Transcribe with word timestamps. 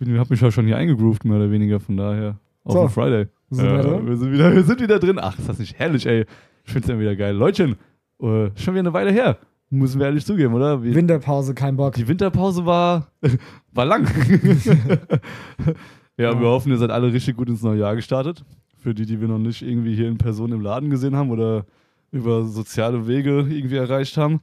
bin, 0.00 0.18
hab 0.18 0.28
mich 0.30 0.40
ja 0.40 0.50
schon 0.50 0.66
hier 0.66 0.76
eingegroovt, 0.76 1.24
mehr 1.24 1.36
oder 1.36 1.50
weniger, 1.50 1.78
von 1.80 1.96
daher. 1.96 2.38
Auf 2.64 2.72
So. 2.74 2.88
Friday. 2.88 3.28
Sind 3.50 3.64
wir 3.66 3.72
Ja, 3.76 3.82
drin? 3.82 4.06
wir, 4.06 4.16
sind 4.16 4.32
wieder, 4.32 4.52
wir 4.54 4.62
sind 4.64 4.80
wieder 4.80 4.98
drin. 4.98 5.18
Ach, 5.20 5.38
ist 5.38 5.48
das 5.48 5.58
nicht 5.58 5.78
herrlich, 5.78 6.06
ey. 6.06 6.26
Ich 6.64 6.72
find's 6.72 6.88
ja 6.88 6.98
wieder 6.98 7.14
geil. 7.16 7.34
Leutchen, 7.34 7.72
äh, 8.20 8.50
schon 8.56 8.74
wieder 8.74 8.80
eine 8.80 8.92
Weile 8.92 9.12
her. 9.12 9.38
Müssen 9.70 10.00
wir 10.00 10.06
ehrlich 10.06 10.26
zugeben, 10.26 10.52
oder? 10.54 10.82
Wie, 10.82 10.94
Winterpause, 10.94 11.54
kein 11.54 11.76
Bock. 11.76 11.94
die 11.94 12.08
Winterpause 12.08 12.66
war, 12.66 13.06
war 13.72 13.84
lang. 13.86 14.06
ja, 14.64 15.74
Ja. 16.16 16.40
wir 16.40 16.48
hoffen, 16.48 16.70
ihr 16.72 16.78
seid 16.78 16.90
alle 16.90 17.12
richtig 17.12 17.36
gut 17.36 17.48
ins 17.48 17.62
neue 17.62 17.78
Jahr 17.80 17.94
gestartet. 17.96 18.44
Für 18.78 18.94
die, 18.94 19.06
die 19.06 19.20
wir 19.20 19.28
noch 19.28 19.38
nicht 19.38 19.62
irgendwie 19.62 19.94
hier 19.94 20.08
in 20.08 20.18
Person 20.18 20.52
im 20.52 20.60
Laden 20.60 20.90
gesehen 20.90 21.14
haben 21.14 21.30
oder 21.30 21.66
über 22.12 22.44
soziale 22.44 23.06
Wege 23.06 23.46
irgendwie 23.48 23.76
erreicht 23.76 24.16
haben. 24.16 24.40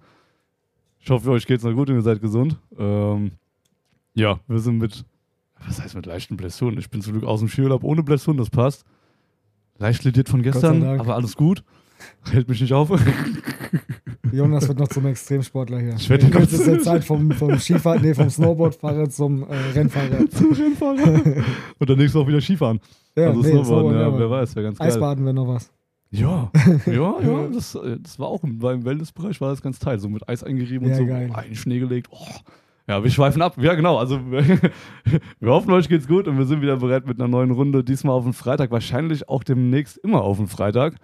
Ich 0.99 1.09
hoffe, 1.09 1.29
euch 1.31 1.45
geht's 1.45 1.63
noch 1.63 1.73
gut 1.73 1.89
und 1.89 1.95
ihr 1.95 2.01
seid 2.01 2.21
gesund. 2.21 2.57
Ähm, 2.77 3.31
ja, 4.13 4.39
wir 4.47 4.59
sind 4.59 4.77
mit, 4.77 5.03
was 5.65 5.81
heißt 5.81 5.95
mit 5.95 6.05
leichten 6.05 6.37
Blessuren? 6.37 6.77
Ich 6.77 6.89
bin 6.89 7.01
zum 7.01 7.13
Glück 7.13 7.25
aus 7.25 7.39
dem 7.39 7.49
Skiurlaub 7.49 7.83
ohne 7.83 8.03
Blessuren, 8.03 8.37
das 8.37 8.49
passt. 8.49 8.85
Leicht 9.77 10.03
lediert 10.03 10.29
von 10.29 10.41
gestern, 10.41 10.83
aber 10.83 11.15
alles 11.15 11.35
gut. 11.35 11.63
Hält 12.31 12.47
mich 12.47 12.61
nicht 12.61 12.73
auf. 12.73 12.91
Jonas 14.31 14.67
wird 14.67 14.79
noch 14.79 14.87
zum 14.87 15.05
Extremsportler 15.05 15.79
hier. 15.79 15.95
Ich 15.95 16.09
werd 16.09 16.23
In 16.23 16.31
kürzester 16.31 16.79
Zeit 16.81 17.03
vom, 17.03 17.31
vom 17.31 17.57
Skifahren, 17.57 18.01
nee, 18.01 18.13
vom 18.13 18.29
Snowboardfahrer 18.29 19.09
zum 19.09 19.43
äh, 19.43 19.55
Rennfahrer. 19.73 20.29
zum 20.29 20.51
Rennfahrer. 20.51 21.21
und 21.79 21.89
dann 21.89 21.97
nächstes 21.97 22.13
Mal 22.15 22.21
auch 22.21 22.27
wieder 22.27 22.41
Skifahren. 22.41 22.79
Ja, 23.15 23.27
also 23.29 23.41
nee, 23.41 23.49
Snowboarden, 23.49 23.65
Snowboard, 23.65 23.95
ja, 23.95 24.01
ja, 24.01 24.19
wer 24.19 24.29
weiß, 24.29 24.55
wäre 24.55 24.65
ganz 24.65 24.79
geil. 24.79 24.87
Eisbaden 24.87 25.25
wäre 25.25 25.33
noch 25.33 25.47
was. 25.47 25.71
Ja, 26.09 26.51
ja, 26.85 27.19
ja, 27.21 27.47
das, 27.53 27.75
äh, 27.75 27.97
das 27.99 28.17
war 28.17 28.27
auch 28.27 28.43
im, 28.43 28.61
war 28.61 28.73
im 28.73 28.85
Wellnessbereich, 28.85 29.41
war 29.41 29.49
das 29.49 29.61
ganz 29.61 29.77
teil, 29.77 29.99
so 29.99 30.07
mit 30.07 30.27
Eis 30.29 30.43
eingerieben 30.43 30.87
Ja, 30.87 30.93
und 30.93 30.99
so, 30.99 31.05
geil. 31.05 31.31
einen 31.33 31.55
Schnee 31.55 31.79
gelegt. 31.79 32.07
Oh. 32.11 32.17
Ja, 32.87 33.03
wir 33.03 33.11
schweifen 33.11 33.41
ab. 33.41 33.57
Ja, 33.59 33.75
genau. 33.75 33.97
Also, 33.97 34.19
wir 34.31 34.71
hoffen, 35.51 35.71
euch 35.71 35.89
geht's 35.89 36.07
gut 36.07 36.27
und 36.27 36.37
wir 36.37 36.45
sind 36.45 36.61
wieder 36.61 36.77
bereit 36.77 37.05
mit 37.05 37.19
einer 37.19 37.27
neuen 37.27 37.51
Runde. 37.51 37.83
Diesmal 37.83 38.15
auf 38.15 38.23
den 38.23 38.33
Freitag, 38.33 38.71
wahrscheinlich 38.71 39.27
auch 39.27 39.43
demnächst 39.43 39.97
immer 39.97 40.21
auf 40.21 40.37
den 40.37 40.47
Freitag. 40.47 40.95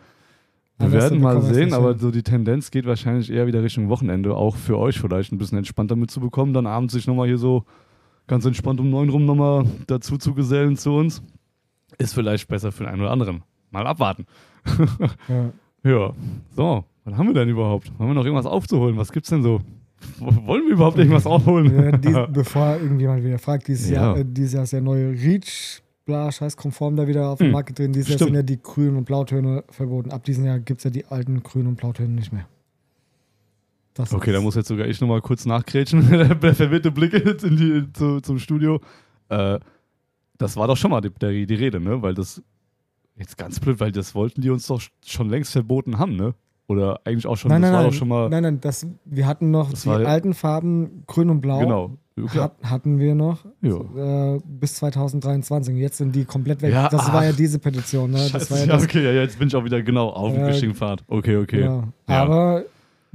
Wir 0.77 0.85
Anders 0.85 1.03
werden 1.03 1.21
mal 1.21 1.41
sehen, 1.41 1.73
aber 1.73 1.97
so 1.97 2.09
die 2.09 2.23
Tendenz 2.23 2.71
geht 2.71 2.85
wahrscheinlich 2.85 3.31
eher 3.31 3.47
wieder 3.47 3.61
Richtung 3.61 3.89
Wochenende, 3.89 4.35
auch 4.35 4.55
für 4.55 4.77
euch 4.79 4.99
vielleicht 4.99 5.31
ein 5.31 5.37
bisschen 5.37 5.57
entspannter 5.57 5.95
mitzubekommen, 5.95 6.53
dann 6.53 6.65
abends 6.65 6.93
sich 6.93 7.05
nochmal 7.05 7.27
hier 7.27 7.37
so 7.37 7.63
ganz 8.25 8.45
entspannt 8.45 8.79
um 8.79 8.89
neun 8.89 9.09
rum 9.09 9.25
nochmal 9.25 9.65
dazu 9.87 10.17
zu 10.17 10.33
gesellen 10.33 10.75
zu 10.75 10.95
uns. 10.95 11.21
Ist 11.99 12.15
vielleicht 12.15 12.47
besser 12.47 12.71
für 12.71 12.83
den 12.83 12.93
einen 12.93 13.01
oder 13.01 13.11
anderen. 13.11 13.43
Mal 13.71 13.85
abwarten. 13.87 14.25
Ja. 15.27 15.51
Ja, 15.85 16.13
so, 16.55 16.85
was 17.03 17.17
haben 17.17 17.27
wir 17.27 17.33
denn 17.33 17.49
überhaupt? 17.49 17.91
Haben 17.99 18.07
wir 18.07 18.13
noch 18.13 18.23
irgendwas 18.23 18.45
aufzuholen? 18.45 18.95
Was 18.95 19.11
gibt's 19.11 19.29
denn 19.29 19.43
so? 19.43 19.59
Wollen 20.19 20.65
wir 20.65 20.73
überhaupt 20.73 20.97
irgendwas 20.97 21.25
aufholen? 21.25 21.75
Ja, 21.75 21.91
die, 21.97 22.31
bevor 22.33 22.77
irgendjemand 22.77 23.23
wieder 23.23 23.39
fragt, 23.39 23.67
dieses, 23.67 23.89
Ja. 23.89 24.13
Jahr, 24.13 24.17
äh, 24.19 24.25
dieses 24.27 24.53
Jahr 24.53 24.63
ist 24.63 24.71
ja 24.73 24.81
neue 24.81 25.11
Reach, 25.11 25.81
bla, 26.05 26.31
scheiß 26.31 26.57
konform 26.57 26.95
da 26.95 27.07
wieder 27.07 27.29
auf 27.29 27.37
den 27.39 27.47
Hm, 27.47 27.53
Markt 27.53 27.77
drin. 27.79 27.93
Dieses 27.93 28.09
Jahr 28.09 28.17
stimmt. 28.17 28.29
sind 28.29 28.35
ja 28.35 28.43
die 28.43 28.61
grünen 28.61 28.97
und 28.97 29.05
blautöne 29.05 29.63
verboten. 29.69 30.11
Ab 30.11 30.23
diesem 30.23 30.45
Jahr 30.45 30.59
gibt 30.59 30.79
es 30.79 30.83
ja 30.85 30.89
die 30.89 31.05
alten 31.05 31.41
grünen 31.43 31.67
und 31.67 31.75
blautöne 31.75 32.09
nicht 32.09 32.31
mehr. 32.33 32.47
Das 33.93 34.11
Okay, 34.13 34.31
da 34.31 34.41
muss 34.41 34.55
jetzt 34.55 34.67
sogar 34.69 34.87
ich 34.87 34.99
nochmal 35.01 35.21
kurz 35.21 35.45
nachgrätschen. 35.45 36.09
Der 36.41 36.55
verwirrte 36.55 36.91
Blick 36.91 37.13
jetzt 37.13 37.43
in 37.43 37.55
die, 37.57 37.93
zu, 37.93 38.21
zum 38.21 38.39
Studio. 38.39 38.81
Äh, 39.29 39.59
das 40.39 40.57
war 40.57 40.67
doch 40.67 40.77
schon 40.77 40.89
mal 40.91 40.99
die, 41.01 41.11
der, 41.11 41.31
die 41.45 41.53
Rede, 41.55 41.79
ne? 41.79 42.01
Weil 42.01 42.15
das, 42.15 42.41
jetzt 43.15 43.37
ganz 43.37 43.59
blöd, 43.59 43.79
weil 43.79 43.91
das 43.91 44.15
wollten 44.15 44.41
die 44.41 44.49
uns 44.49 44.65
doch 44.65 44.81
schon 45.05 45.29
längst 45.29 45.51
verboten 45.51 45.99
haben, 45.99 46.15
ne? 46.15 46.33
Oder 46.73 46.99
eigentlich 47.05 47.25
auch 47.27 47.37
schon, 47.37 47.49
Nein, 47.49 47.61
das 47.61 47.69
nein, 47.71 47.75
war 47.75 47.83
nein, 47.83 47.91
doch 47.91 47.97
schon 47.97 48.07
mal, 48.07 48.29
nein, 48.29 48.43
nein, 48.43 48.59
das, 48.61 48.85
wir 49.05 49.27
hatten 49.27 49.51
noch 49.51 49.71
Das 49.71 49.83
die 49.83 49.89
war- 49.89 50.05
alten 50.05 50.33
Farben 50.33 51.03
grün 51.07 51.29
und 51.29 51.41
blau. 51.41 51.59
genau. 51.59 51.91
Ja. 52.15 52.43
Hat, 52.43 52.53
hatten 52.63 52.99
wir 52.99 53.15
noch 53.15 53.43
Ja. 53.61 54.35
äh, 54.35 54.39
bis 54.45 54.75
2023. 54.75 55.75
Jetzt 55.75 55.97
sind 55.97 56.15
die 56.15 56.25
komplett 56.25 56.61
weg. 56.61 56.71
Ja, 56.71 56.87
das 56.87 57.11
war 57.11 57.23
ja 57.25 57.31
ach. 57.31 57.35
diese 57.35 57.57
Petition. 57.57 58.11
Ne? 58.11 58.17
Das 58.17 58.29
Scheiße, 58.29 58.51
war 58.51 58.59
ja 58.59 58.65
das, 58.67 58.83
okay, 58.83 59.15
jetzt 59.15 59.39
bin 59.39 59.47
ich 59.47 59.55
auch 59.55 59.63
wieder 59.65 59.81
genau 59.81 60.09
auf 60.09 60.31
dem 60.33 60.43
Äh, 60.43 60.45
richtigen 60.45 60.75
Pfad. 60.75 61.03
Okay, 61.07 61.37
okay. 61.37 61.61
Genau. 61.61 61.85
Aber 62.05 62.65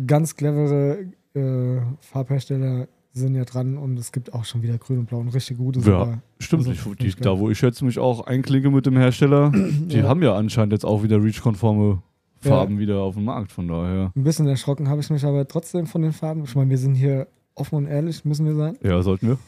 ganz 0.05 0.35
clevere 0.35 0.99
äh, 1.37 1.81
Farbhersteller 2.01 2.89
sind 3.13 3.35
ja 3.37 3.45
dran 3.45 3.79
und 3.79 3.99
es 3.99 4.11
gibt 4.13 4.33
auch 4.35 4.45
schon 4.45 4.63
wieder 4.63 4.79
grün 4.79 4.99
und 4.99 5.07
blau 5.07 5.19
und 5.19 5.29
richtig 5.29 5.59
gute 5.59 5.79
Ja, 5.81 5.85
sogar. 5.85 6.23
Stimmt, 6.41 6.67
Also, 6.69 6.91
ich, 6.99 7.15
die, 7.15 7.21
da 7.21 7.39
wo 7.39 7.51
ich 7.51 7.61
jetzt 7.61 7.83
mich 7.83 7.99
auch 8.01 8.27
einklinke 8.27 8.71
mit 8.71 8.87
dem 8.87 8.97
Hersteller, 8.97 9.51
die 9.55 10.03
haben 10.03 10.23
ja 10.23 10.35
anscheinend 10.35 10.73
jetzt 10.73 10.85
auch 10.85 11.03
wieder 11.05 11.23
REACH-konforme 11.23 12.03
Ja. 12.43 12.51
Farben 12.51 12.79
wieder 12.79 12.99
auf 13.01 13.15
dem 13.15 13.25
Markt, 13.25 13.51
von 13.53 13.67
daher. 13.69 14.13
Ein 14.15 14.23
bisschen 14.25 14.47
erschrocken 14.47 14.89
habe 14.89 15.01
ich 15.01 15.11
mich 15.11 15.25
aber 15.25 15.47
trotzdem 15.49 15.87
von 15.87 16.03
den 16.03 16.13
Farben. 16.13 16.45
Ich 16.45 16.55
meine, 16.55 16.71
wir 16.71 16.79
sind 16.79 16.95
hier 16.95 17.27
offen 17.55 17.75
und 17.77 17.87
ehrlich, 17.87 18.25
müssen 18.25 18.47
wir 18.47 18.55
sein. 18.55 18.77
Ja, 18.83 19.03
sollten 19.03 19.29
wir. 19.29 19.39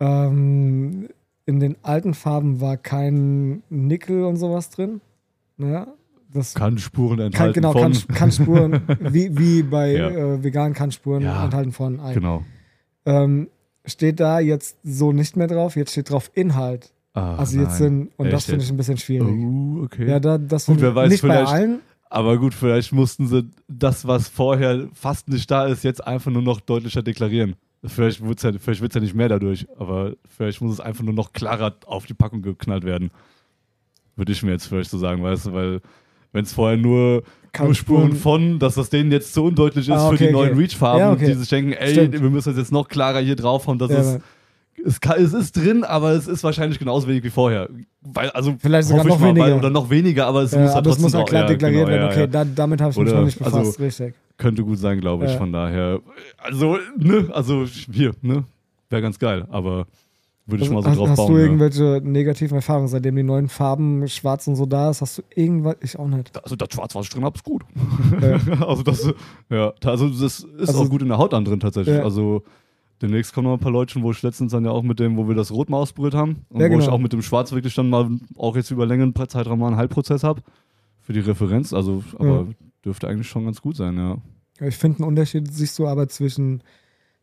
Ähm, 0.00 1.08
in 1.46 1.60
den 1.60 1.76
alten 1.82 2.14
Farben 2.14 2.60
war 2.60 2.76
kein 2.76 3.62
Nickel 3.70 4.24
und 4.24 4.36
sowas 4.36 4.70
drin. 4.70 5.00
Ja, 5.58 5.86
das 6.32 6.54
Kann 6.54 6.76
Spuren 6.78 7.16
kann, 7.18 7.26
enthalten 7.26 7.54
genau, 7.54 7.72
von. 7.72 7.92
kann, 7.92 8.14
kann 8.14 8.32
Spuren, 8.32 8.80
wie, 9.00 9.36
wie 9.38 9.62
bei 9.62 9.92
Ja. 9.92 10.08
äh, 10.10 10.44
vegan 10.44 10.72
kann 10.74 10.90
Spuren 10.92 11.22
Ja. 11.22 11.44
enthalten 11.44 11.72
von 11.72 12.00
Ei. 12.00 12.14
genau. 12.14 12.42
Ähm, 13.06 13.48
steht 13.84 14.20
da 14.20 14.40
jetzt 14.40 14.76
so 14.82 15.12
nicht 15.12 15.36
mehr 15.36 15.46
drauf, 15.46 15.76
jetzt 15.76 15.92
steht 15.92 16.10
drauf 16.10 16.30
Inhalt. 16.34 16.92
Ah, 17.14 17.36
Also 17.36 17.58
jetzt 17.58 17.68
nein. 17.68 17.78
sind, 17.78 18.10
und 18.18 18.26
das 18.26 18.42
Echt 18.42 18.50
finde 18.50 18.64
ich 18.64 18.70
ein 18.70 18.76
bisschen 18.76 18.98
schwierig. 18.98 19.28
Oh, 19.28 19.84
okay. 19.84 20.06
Ja, 20.08 20.20
da, 20.20 20.36
das 20.36 20.66
Gut, 20.66 20.80
wer 20.80 20.94
weiß, 20.94 21.08
nicht 21.10 21.22
bei 21.22 21.28
vielleicht- 21.28 21.52
allen. 21.52 21.78
Aber 22.08 22.38
gut, 22.38 22.54
vielleicht 22.54 22.92
mussten 22.92 23.26
sie 23.26 23.50
das, 23.68 24.06
was 24.06 24.28
vorher 24.28 24.88
fast 24.92 25.28
nicht 25.28 25.50
da 25.50 25.66
ist, 25.66 25.82
jetzt 25.84 26.06
einfach 26.06 26.30
nur 26.30 26.42
noch 26.42 26.60
deutlicher 26.60 27.02
deklarieren. 27.02 27.56
Vielleicht 27.84 28.24
wird 28.24 28.38
es 28.38 28.42
ja, 28.44 28.52
vielleicht 28.58 28.80
wird's 28.80 28.94
ja 28.94 29.00
nicht 29.00 29.14
mehr 29.14 29.28
dadurch, 29.28 29.66
aber 29.78 30.14
vielleicht 30.36 30.60
muss 30.60 30.72
es 30.72 30.80
einfach 30.80 31.04
nur 31.04 31.14
noch 31.14 31.32
klarer 31.32 31.74
auf 31.86 32.06
die 32.06 32.14
Packung 32.14 32.42
geknallt 32.42 32.84
werden. 32.84 33.10
Würde 34.16 34.32
ich 34.32 34.42
mir 34.42 34.52
jetzt 34.52 34.66
vielleicht 34.66 34.90
so 34.90 34.98
sagen, 34.98 35.22
weißt 35.22 35.46
du, 35.46 35.52
weil 35.52 35.80
wenn 36.32 36.44
es 36.44 36.52
vorher 36.52 36.76
nur, 36.76 37.22
nur 37.58 37.74
Spuren 37.74 38.12
von, 38.14 38.58
dass 38.58 38.74
das 38.74 38.88
denen 38.90 39.12
jetzt 39.12 39.32
zu 39.34 39.44
undeutlich 39.44 39.88
ist 39.88 39.94
Ah, 39.94 40.08
für 40.08 40.14
okay, 40.14 40.26
die 40.28 40.32
neuen 40.32 40.50
okay. 40.52 40.60
Reach-Farben, 40.60 41.00
Ja, 41.00 41.12
okay. 41.12 41.26
die 41.26 41.34
sich 41.34 41.48
denken, 41.48 41.72
ey, 41.72 41.92
Stimmt. 41.92 42.12
wir 42.20 42.30
müssen 42.30 42.50
das 42.50 42.58
jetzt 42.58 42.72
noch 42.72 42.88
klarer 42.88 43.20
hier 43.20 43.36
draufhauen, 43.36 43.78
dass 43.78 43.90
Ja, 43.90 43.98
es 43.98 44.18
es, 44.84 45.00
kann, 45.00 45.18
es 45.22 45.32
ist 45.32 45.56
drin, 45.56 45.84
aber 45.84 46.12
es 46.12 46.26
ist 46.28 46.44
wahrscheinlich 46.44 46.78
genauso 46.78 47.08
wenig 47.08 47.24
wie 47.24 47.30
vorher. 47.30 47.68
Weil, 48.02 48.30
also 48.30 48.54
Vielleicht 48.58 48.88
sogar 48.88 49.04
noch 49.04 49.18
mal, 49.18 49.28
weniger. 49.28 49.44
Weil, 49.46 49.52
oder 49.54 49.70
noch 49.70 49.90
weniger, 49.90 50.26
aber 50.26 50.42
es 50.42 50.52
Ja, 50.52 50.60
muss 50.62 50.74
halt 50.74 50.84
trotzdem 50.86 51.02
muss 51.02 51.14
halt 51.14 51.24
auch- 51.24 51.28
klar 51.28 51.42
ja, 51.42 51.48
deklariert 51.48 51.86
genau, 51.86 51.98
werden. 51.98 52.08
Okay, 52.10 52.20
ja. 52.20 52.26
Da, 52.26 52.44
damit 52.44 52.80
habe 52.80 52.90
ich 52.92 52.96
mich 52.98 53.06
Oder- 53.08 53.16
noch 53.18 53.24
nicht 53.26 53.38
befasst. 53.38 53.56
also- 53.56 53.82
Richtig. 53.82 54.14
Könnte 54.38 54.62
gut 54.62 54.78
sein, 54.78 55.00
glaube 55.00 55.24
ich, 55.26 55.32
von 55.32 55.50
daher. 55.52 56.00
Also, 56.38 56.76
ne, 56.98 57.28
also 57.32 57.64
hier, 57.90 58.12
ne, 58.20 58.44
wäre 58.90 59.00
ganz 59.02 59.18
geil, 59.18 59.46
aber 59.50 59.86
würde 60.48 60.62
ich 60.62 60.70
Also, 60.70 60.74
mal 60.74 60.82
so 60.82 60.90
hast, 60.90 60.98
drauf 60.98 61.08
hast 61.08 61.16
bauen. 61.16 61.32
du 61.32 61.38
ja. 61.38 61.44
irgendwelche 61.44 62.00
negativen 62.04 62.56
Erfahrungen, 62.56 62.86
seitdem 62.88 63.16
die 63.16 63.22
neuen 63.22 63.48
Farben 63.48 64.06
schwarz 64.08 64.46
und 64.46 64.54
so 64.56 64.66
da 64.66 64.90
ist? 64.90 65.00
Hast 65.00 65.18
du 65.18 65.22
irgendwas? 65.34 65.76
Ich 65.80 65.98
auch 65.98 66.06
nicht. 66.06 66.30
Also 66.44 66.54
das 66.54 66.68
Schwarz, 66.72 66.94
was 66.94 67.06
ich 67.06 67.10
drin 67.10 67.24
habe, 67.24 67.34
ist 67.34 67.44
gut. 67.44 67.62
Also 68.60 68.82
das, 68.82 69.10
ja, 69.50 69.72
also 69.84 70.08
das 70.08 70.40
ist 70.40 70.68
Also- 70.68 70.82
auch 70.82 70.88
gut 70.90 71.02
in 71.02 71.08
der 71.08 71.18
Haut 71.18 71.34
an 71.34 71.44
drin 71.44 71.58
tatsächlich. 71.58 71.98
Also 72.00 72.42
demnächst 73.02 73.32
kommen 73.34 73.46
noch 73.48 73.54
ein 73.54 73.60
paar 73.60 73.72
Leute, 73.72 74.00
wo 74.02 74.10
ich 74.10 74.22
letztens 74.22 74.52
dann 74.52 74.64
ja 74.64 74.70
auch 74.70 74.82
mit 74.82 74.98
dem, 75.00 75.16
wo 75.16 75.28
wir 75.28 75.34
das 75.34 75.50
Rot 75.50 75.68
mal 75.70 75.78
ausprobiert 75.78 76.14
haben 76.14 76.44
und 76.48 76.60
Ja, 76.60 76.68
wo 76.70 76.74
ich 76.74 76.80
genau. 76.80 76.92
auch 76.92 76.98
mit 76.98 77.12
dem 77.12 77.22
Schwarz 77.22 77.52
wirklich 77.52 77.74
dann 77.74 77.90
mal 77.90 78.08
auch 78.36 78.56
jetzt 78.56 78.70
über 78.70 78.86
längeren 78.86 79.14
Zeitraum 79.14 79.58
mal 79.58 79.68
einen 79.68 79.76
Heilprozess 79.76 80.22
habe 80.24 80.42
für 81.00 81.12
die 81.12 81.20
Referenz. 81.20 81.72
Also, 81.72 82.02
aber 82.18 82.26
Ja. 82.28 82.46
dürfte 82.84 83.08
eigentlich 83.08 83.28
schon 83.28 83.44
ganz 83.44 83.60
gut 83.60 83.76
sein, 83.76 83.96
ja. 83.96 84.18
Ich 84.66 84.76
finde 84.76 84.98
einen 84.98 85.08
Unterschied 85.08 85.52
siehst 85.52 85.78
du 85.78 85.86
aber 85.86 86.08
zwischen 86.08 86.62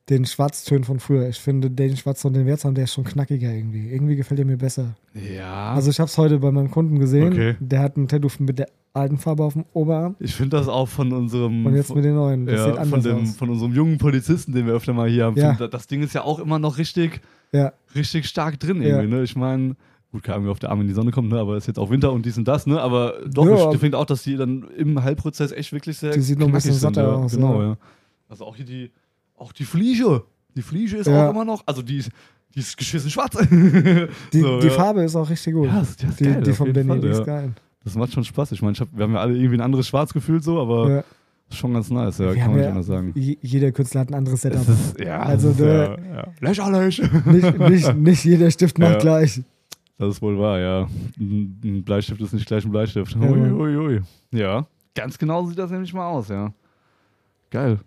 den 0.10 0.26
Schwarztönen 0.26 0.84
von 0.84 1.00
früher. 1.00 1.30
Ich 1.30 1.40
finde 1.40 1.70
den 1.72 1.96
Schwarz 1.96 2.26
und 2.26 2.34
den 2.34 2.46
Wertsam, 2.46 2.76
der 2.76 2.86
ist 2.86 2.94
schon 2.94 3.06
knackiger 3.06 3.52
irgendwie. 3.52 3.90
Irgendwie 3.90 4.16
gefällt 4.16 4.40
er 4.40 4.46
mir 4.46 4.58
besser. 4.58 4.96
Ja. 5.14 5.74
Also 5.74 5.90
ich 5.92 6.00
habe 6.00 6.10
es 6.10 6.18
heute 6.18 6.40
bei 6.40 6.52
meinem 6.52 6.72
Kunden 6.72 7.00
gesehen. 7.00 7.32
Okay. 7.32 7.56
Der 7.60 7.80
hat 7.80 7.96
ein 7.96 8.08
Tattoo 8.08 8.30
mit 8.40 8.60
der 8.60 8.68
alten 8.94 9.18
Farbe 9.18 9.44
auf 9.44 9.54
dem 9.54 9.66
Oberarm 9.74 10.16
ich 10.20 10.36
finde 10.36 10.56
das 10.58 10.68
auch 10.68 10.88
von 10.88 11.12
unserem 11.14 11.66
und 11.66 11.76
jetzt 11.76 11.96
mit 11.96 12.04
den 12.06 12.14
neuen. 12.16 12.46
Das 12.46 12.64
sieht 12.64 12.76
ja, 12.76 12.84
von, 12.84 12.94
anders 12.94 13.04
dem, 13.04 13.24
aus. 13.24 13.36
von 13.38 13.50
unserem 13.50 13.74
jungen 13.74 13.98
Polizisten, 13.98 14.54
den 14.54 14.68
wir 14.68 14.74
öfter 14.74 14.94
mal 14.94 15.10
hier 15.10 15.26
haben. 15.26 15.36
Ja. 15.38 15.54
Das 15.56 15.88
Ding 15.88 16.04
ist 16.04 16.14
ja 16.14 16.24
auch 16.24 16.38
immer 16.40 16.60
noch 16.60 16.78
richtig, 16.78 17.22
Ja, 17.52 17.74
richtig 17.96 18.28
stark 18.28 18.60
drin 18.60 18.82
Ja. 18.84 19.00
irgendwie. 19.00 19.16
Ne? 19.16 19.24
Ich 19.24 19.36
meine, 19.36 19.76
gut, 20.12 20.22
keine 20.22 20.36
Ahnung, 20.36 20.48
wie 20.48 20.52
auf 20.52 20.60
der 20.60 20.70
Arm 20.70 20.82
in 20.82 20.88
die 20.88 20.94
Sonne 20.94 21.10
kommt, 21.10 21.30
ne? 21.30 21.40
aber 21.40 21.54
es 21.56 21.64
ist 21.64 21.68
jetzt 21.70 21.80
auch 21.80 21.90
Winter 21.90 22.12
und 22.12 22.24
dies 22.26 22.38
und 22.38 22.48
das. 22.48 22.68
Ne? 22.68 22.80
Aber 22.80 23.16
doch, 23.28 23.48
Ja. 23.48 23.72
ich 23.72 23.80
finde 23.80 23.98
auch, 23.98 24.06
dass 24.06 24.22
die 24.24 24.36
dann 24.36 24.68
im 24.78 25.02
Heilprozess 25.04 25.52
echt 25.54 25.72
wirklich 25.74 25.98
sehr 25.98 26.12
Die 26.12 26.22
sieht 26.22 26.38
noch 26.38 26.48
ein 26.48 26.54
bisschen 26.54 26.74
sind, 26.74 26.82
satter 26.82 27.04
ja. 27.10 27.16
aus, 27.16 27.32
Genau, 27.34 27.62
ja. 27.62 27.68
ja. 27.70 27.78
Also 28.30 28.46
auch 28.46 28.56
hier 28.56 28.66
die, 28.66 28.92
auch 29.44 29.52
die 29.54 29.66
Fliege. 29.66 30.24
Die 30.56 30.62
Fliege 30.62 30.98
ist 30.98 31.08
Ja. 31.08 31.28
auch 31.28 31.32
immer 31.32 31.46
noch, 31.46 31.64
also 31.66 31.82
die, 31.82 32.04
die 32.56 32.60
ist 32.60 32.78
geschissen 32.78 33.10
schwarz. 33.10 33.38
die, 34.34 34.40
So, 34.40 34.60
die 34.60 34.68
ja. 34.68 34.74
Farbe 34.74 35.04
ist 35.04 35.16
auch 35.16 35.30
richtig 35.30 35.54
gut. 35.54 35.68
Ja, 35.68 35.80
das- 35.80 35.96
das 35.98 36.16
die, 36.16 36.24
geil, 36.26 36.42
die 36.44 36.54
vom 36.54 36.74
Danny, 36.74 36.88
Fall, 36.88 37.00
die 37.00 37.08
ja. 37.08 37.14
ist 37.14 37.26
geil. 37.26 37.52
Das 37.84 37.96
macht 37.96 38.14
schon 38.14 38.24
Spaß. 38.24 38.52
Ich 38.54 38.62
meine, 38.62 38.78
hab, 38.78 38.88
wir 38.96 39.04
haben 39.04 39.14
ja 39.14 39.20
alle 39.20 39.36
irgendwie 39.36 39.58
ein 39.58 39.62
anderes 39.62 39.88
Schwarz 39.88 40.14
gefühlt 40.14 40.44
so, 40.44 40.60
aber 40.62 41.04
schon 41.50 41.74
ganz 41.74 41.90
nice, 41.92 42.18
ja, 42.18 42.34
Wir 42.34 42.42
kann 42.42 42.52
man 42.52 42.60
ja- 42.60 42.66
nicht 42.66 42.72
anders 42.72 42.86
sagen. 42.88 43.12
Je- 43.16 43.38
Jeder 43.42 43.72
Künstler 43.72 44.02
hat 44.02 44.10
ein 44.10 44.16
anderes 44.16 44.42
Setup. 44.42 44.68
Ist, 44.68 45.00
ja, 45.00 45.20
Also 45.22 45.50
ist, 45.50 45.60
der- 45.60 46.00
ja, 46.08 46.16
ja. 46.16 46.28
lächerlich. 46.40 47.02
nicht, 47.26 47.60
nicht, 47.60 47.96
nicht 47.96 48.26
jeder 48.26 48.50
Stift 48.50 48.80
macht 48.80 48.94
Ja. 48.94 49.00
gleich. 49.00 49.42
Das 50.00 50.10
ist 50.16 50.22
wohl 50.22 50.40
wahr, 50.40 50.60
ja. 50.60 50.88
Ein 51.20 51.60
ein 51.64 51.84
Bleistift 51.84 52.20
ist 52.22 52.34
nicht 52.34 52.48
gleich 52.48 52.66
ein 52.66 52.72
Bleistift. 52.72 53.16
Ja. 53.16 53.22
Ui, 53.30 53.52
ui, 53.52 53.76
ui. 53.78 54.02
Ja, 54.32 54.66
ganz 54.96 55.18
genau 55.18 55.46
sieht 55.46 55.60
das 55.60 55.70
nämlich 55.70 55.94
mal 55.94 56.08
aus, 56.10 56.30
ja. 56.30 56.52
Geil. 57.52 57.80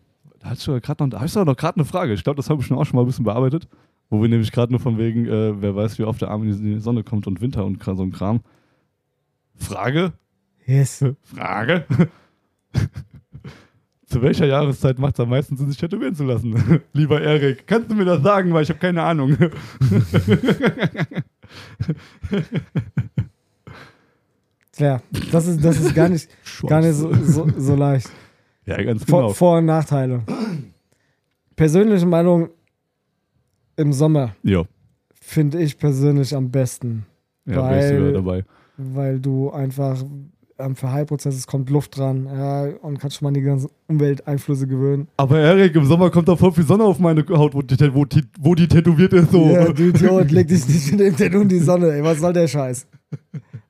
Hast 0.48 0.66
du 0.66 0.80
gerade 0.80 1.06
noch, 1.06 1.20
hast 1.20 1.36
du 1.36 1.44
doch 1.44 1.56
gerade 1.56 1.76
eine 1.76 1.84
Frage. 1.84 2.12
Ich 2.12 2.24
glaube, 2.24 2.36
das 2.36 2.48
habe 2.50 2.60
ich 2.60 2.66
schon 2.66 2.78
auch 2.78 2.84
schon 2.84 2.96
mal 2.96 3.02
ein 3.02 3.06
bisschen 3.06 3.24
bearbeitet. 3.24 3.68
Wo 4.08 4.22
wir 4.22 4.28
nämlich 4.28 4.52
gerade 4.52 4.72
nur 4.72 4.80
von 4.80 4.98
wegen, 4.98 5.26
äh, 5.26 5.60
wer 5.60 5.74
weiß, 5.74 5.98
wie 5.98 6.04
oft 6.04 6.20
der 6.20 6.30
Arm 6.30 6.44
in 6.44 6.62
die 6.62 6.78
Sonne 6.78 7.02
kommt 7.02 7.26
und 7.26 7.40
Winter 7.40 7.64
und 7.64 7.82
so 7.82 8.02
ein 8.02 8.12
Kram. 8.12 8.40
Frage? 9.56 10.12
Yes. 10.64 11.04
Frage? 11.22 11.86
Zu 14.06 14.22
welcher 14.22 14.46
Jahreszeit 14.46 15.00
macht 15.00 15.14
es 15.14 15.20
am 15.20 15.30
meisten 15.30 15.56
Sinn, 15.56 15.68
sich 15.68 15.78
tätowieren 15.78 16.14
zu 16.14 16.22
lassen? 16.22 16.80
Lieber 16.92 17.20
Erik, 17.20 17.66
kannst 17.66 17.90
du 17.90 17.96
mir 17.96 18.04
das 18.04 18.22
sagen, 18.22 18.54
weil 18.54 18.62
ich 18.62 18.68
habe 18.68 18.78
keine 18.78 19.02
Ahnung. 19.02 19.36
Ja, 24.78 25.00
das 25.32 25.46
ist, 25.46 25.64
das 25.64 25.80
ist 25.80 25.94
gar 25.94 26.10
nicht, 26.10 26.28
gar 26.66 26.82
nicht 26.82 26.96
so, 26.96 27.10
so, 27.14 27.48
so 27.56 27.74
leicht. 27.74 28.10
Ja, 28.66 28.82
ganz 28.82 29.04
Vor, 29.04 29.20
genau. 29.22 29.32
Vor- 29.32 29.58
und 29.58 29.66
Nachteile. 29.66 30.22
Persönliche 31.54 32.06
Meinung 32.06 32.50
im 33.76 33.92
Sommer 33.92 34.34
ja, 34.42 34.64
finde 35.20 35.60
ich 35.60 35.78
persönlich 35.78 36.34
am 36.34 36.50
besten, 36.50 37.06
ja 37.46 37.62
Weil- 37.62 38.12
dabei. 38.12 38.44
weil 38.76 39.20
du 39.20 39.50
einfach 39.50 40.02
am 40.58 40.74
Verheilprozess, 40.74 41.34
es 41.34 41.46
kommt 41.46 41.68
Luft 41.68 41.98
dran 41.98 42.24
ja, 42.26 42.64
und 42.80 42.98
kannst 42.98 43.16
schon 43.16 43.26
mal 43.26 43.28
an 43.28 43.34
die 43.34 43.42
ganzen 43.42 43.68
Umwelteinflüsse 43.88 44.66
gewöhnen. 44.66 45.06
Aber 45.18 45.38
Erik, 45.38 45.74
im 45.76 45.84
Sommer 45.84 46.08
kommt 46.10 46.28
da 46.28 46.36
voll 46.36 46.52
viel 46.52 46.64
Sonne 46.64 46.84
auf 46.84 46.98
meine 46.98 47.26
Haut, 47.28 47.54
wo 47.54 47.60
die, 47.60 47.76
wo 47.94 48.06
die, 48.06 48.22
wo 48.40 48.54
die 48.54 48.66
tätowiert 48.66 49.12
ist. 49.12 49.32
So. 49.32 49.50
Ja, 49.50 49.70
du 49.70 49.82
Idiot, 49.90 50.30
leg 50.30 50.48
dich 50.48 50.66
nicht 50.66 50.92
mit 50.92 51.00
dem 51.00 51.16
Tattoo 51.16 51.42
in 51.42 51.48
die 51.50 51.58
Sonne, 51.58 51.92
ey, 51.92 52.02
was 52.02 52.20
soll 52.20 52.32
der 52.32 52.48
Scheiß? 52.48 52.86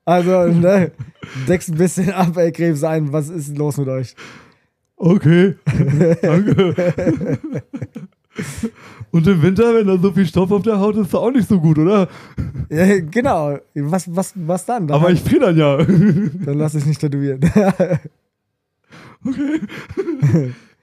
Also, 0.05 0.47
ne, 0.47 0.93
deckst 1.49 1.71
ein 1.71 1.77
bisschen 1.77 2.11
ab, 2.13 2.37
ey, 2.37 2.53
Krebs 2.53 2.85
ein, 2.85 3.13
was 3.13 3.29
ist 3.31 3.49
denn 3.49 3.57
los 3.57 3.77
mit 3.79 3.89
euch? 3.89 4.15
Okay, 4.99 5.57
danke. 6.23 7.39
Und 9.11 9.27
im 9.27 9.43
Winter, 9.43 9.75
wenn 9.75 9.87
da 9.87 9.99
so 9.99 10.11
viel 10.13 10.27
Stoff 10.27 10.51
auf 10.53 10.63
der 10.63 10.79
Haut 10.79 10.95
ist, 10.97 11.03
ist 11.03 11.13
das 11.15 11.21
auch 11.21 11.31
nicht 11.31 11.49
so 11.49 11.61
gut, 11.61 11.79
oder? 11.79 12.09
Ja, 12.71 12.99
genau, 13.01 13.59
was, 13.75 14.15
was, 14.15 14.33
was 14.35 14.65
dann? 14.67 14.87
Dann, 14.87 14.99
Aber 15.01 15.11
ich 15.11 15.21
friere 15.23 15.47
dann 15.53 15.57
ja. 15.57 15.77
dann 15.79 16.59
lass 16.59 16.73
dich 16.73 16.87
nicht 16.87 17.01
tätowieren. 17.01 17.41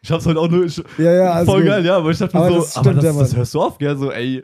Ich 0.01 0.11
hab's 0.11 0.25
heute 0.25 0.39
auch 0.39 0.49
nur. 0.49 0.65
Ich, 0.65 0.83
ja, 0.97 1.11
ja, 1.13 1.31
also 1.31 1.51
voll 1.51 1.63
geil, 1.63 1.85
ja, 1.85 1.97
aber 1.97 2.11
ich 2.11 2.17
dachte 2.17 2.35
mir 2.35 2.43
Aber 2.43 2.55
so, 2.55 2.59
das 2.61 2.77
aber 2.77 2.93
das, 2.93 3.03
ja, 3.05 3.13
das 3.13 3.35
hörst 3.35 3.53
du 3.53 3.61
oft, 3.61 3.79
gell? 3.79 3.95
So, 3.97 4.11
ey, 4.11 4.43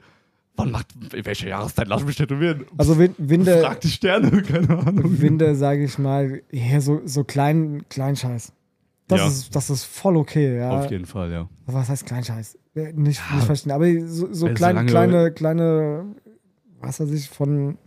wann 0.56 0.72
macht, 0.72 0.88
in 1.14 1.26
welcher 1.26 1.50
Jahreszeit 1.50 1.88
lass 1.88 2.06
mich 2.06 2.16
tätowieren? 2.16 2.66
Also 2.78 2.98
Win- 2.98 3.16
Winter, 3.18 3.60
Frag 3.60 3.82
die 3.82 3.90
Sterne, 3.90 4.42
keine 4.44 4.70
Ahnung. 4.80 5.20
Winter, 5.22 5.56
sage 5.56 5.84
ich 5.84 5.98
mal, 5.98 6.42
ja, 6.52 6.80
so, 6.80 7.02
so 7.06 7.24
klein, 7.24 7.84
Kleinscheiß. 7.90 8.54
Das, 9.10 9.20
Ja. 9.20 9.28
ist, 9.28 9.56
das 9.56 9.70
ist 9.70 9.84
voll 9.84 10.16
okay, 10.18 10.58
ja. 10.58 10.70
Auf 10.80 10.90
jeden 10.90 11.06
Fall, 11.06 11.32
ja. 11.32 11.50
Was 11.66 11.90
heißt 11.90 12.06
Kleinscheiß? 12.06 12.58
Nicht, 12.76 12.96
nicht 12.96 13.44
verstehen, 13.44 13.72
aber 13.74 13.86
so, 14.08 14.32
so 14.32 14.48
klein, 14.54 14.86
kleine, 14.86 15.32
kleine, 15.32 16.06
was 16.80 17.00
weiß 17.02 17.12
ich, 17.12 17.28
von 17.28 17.78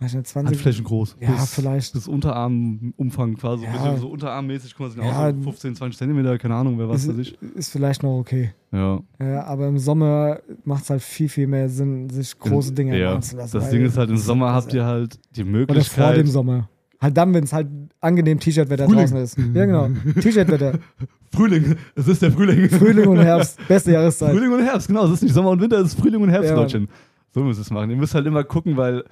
weiß 0.00 0.14
nicht, 0.14 0.26
20, 0.26 0.56
Handflächen 0.56 0.84
groß. 0.84 1.16
Ja, 1.20 1.30
bis, 1.32 1.54
vielleicht. 1.54 1.92
Bis 1.92 2.08
Unterarmumfang 2.08 3.36
quasi. 3.36 3.64
Ja. 3.64 3.72
So, 3.72 3.78
ein 3.78 3.84
bisschen 3.84 4.00
so 4.00 4.08
unterarmmäßig, 4.08 4.74
guck 4.74 4.86
mal, 4.86 4.90
sind 4.90 5.04
Ja. 5.04 5.28
auch 5.28 5.34
so 5.34 5.42
15, 5.42 5.76
20 5.76 5.98
Zentimeter, 5.98 6.36
keine 6.38 6.54
Ahnung, 6.56 6.78
wer 6.78 6.88
was 6.88 7.02
ist, 7.04 7.08
weiß 7.10 7.18
ich. 7.18 7.38
ist 7.54 7.70
vielleicht 7.70 8.02
noch 8.02 8.18
okay. 8.18 8.52
Ja. 8.72 9.00
Ja, 9.20 9.44
aber 9.44 9.68
im 9.68 9.78
Sommer 9.78 10.40
macht 10.64 10.84
es 10.84 10.90
halt 10.90 11.02
viel, 11.02 11.28
viel 11.28 11.46
mehr 11.46 11.68
Sinn, 11.68 12.10
sich 12.10 12.36
große 12.38 12.72
Dinge 12.72 12.98
ja. 12.98 13.10
machen 13.10 13.22
zu 13.22 13.36
lassen. 13.36 13.56
Das 13.56 13.70
Ding 13.70 13.84
ist 13.84 13.96
halt, 13.96 14.10
im 14.10 14.16
Sommer 14.16 14.52
habt 14.52 14.72
ihr 14.74 14.84
halt 14.84 15.18
die 15.36 15.42
Oder 15.42 15.50
vor 15.50 15.58
Möglichkeit. 15.58 16.16
dem 16.16 16.26
Sommer. 16.26 16.68
Halt 17.00 17.16
dann, 17.16 17.32
wenn 17.32 17.44
es 17.44 17.52
halt 17.52 17.68
angenehm 18.00 18.38
T-Shirt-Wetter 18.38 18.86
draußen 18.86 19.16
ist. 19.16 19.38
Ja, 19.54 19.64
genau. 19.64 19.88
T-Shirt-Wetter. 20.20 20.78
Frühling, 21.34 21.76
es 21.94 22.08
ist 22.08 22.20
der 22.22 22.32
Frühling. 22.32 22.68
Frühling 22.68 23.06
und 23.08 23.18
Herbst. 23.20 23.58
Beste 23.68 23.92
Jahreszeit. 23.92 24.32
Frühling 24.32 24.52
und 24.52 24.62
Herbst, 24.64 24.88
genau. 24.88 25.06
Es 25.06 25.12
ist 25.12 25.22
nicht 25.22 25.32
Sommer 25.32 25.50
und 25.50 25.60
Winter, 25.60 25.78
es 25.78 25.94
ist 25.94 26.00
Frühling 26.00 26.20
und 26.20 26.28
Herbst, 26.28 26.50
Ja. 26.50 26.56
Leutchen. 26.56 26.88
So 27.32 27.42
müsst 27.42 27.60
ihr 27.60 27.62
es 27.62 27.70
machen. 27.70 27.88
Ihr 27.90 27.96
müsst 27.96 28.14
halt 28.14 28.26
immer 28.26 28.42
gucken, 28.44 28.76
weil 28.76 29.04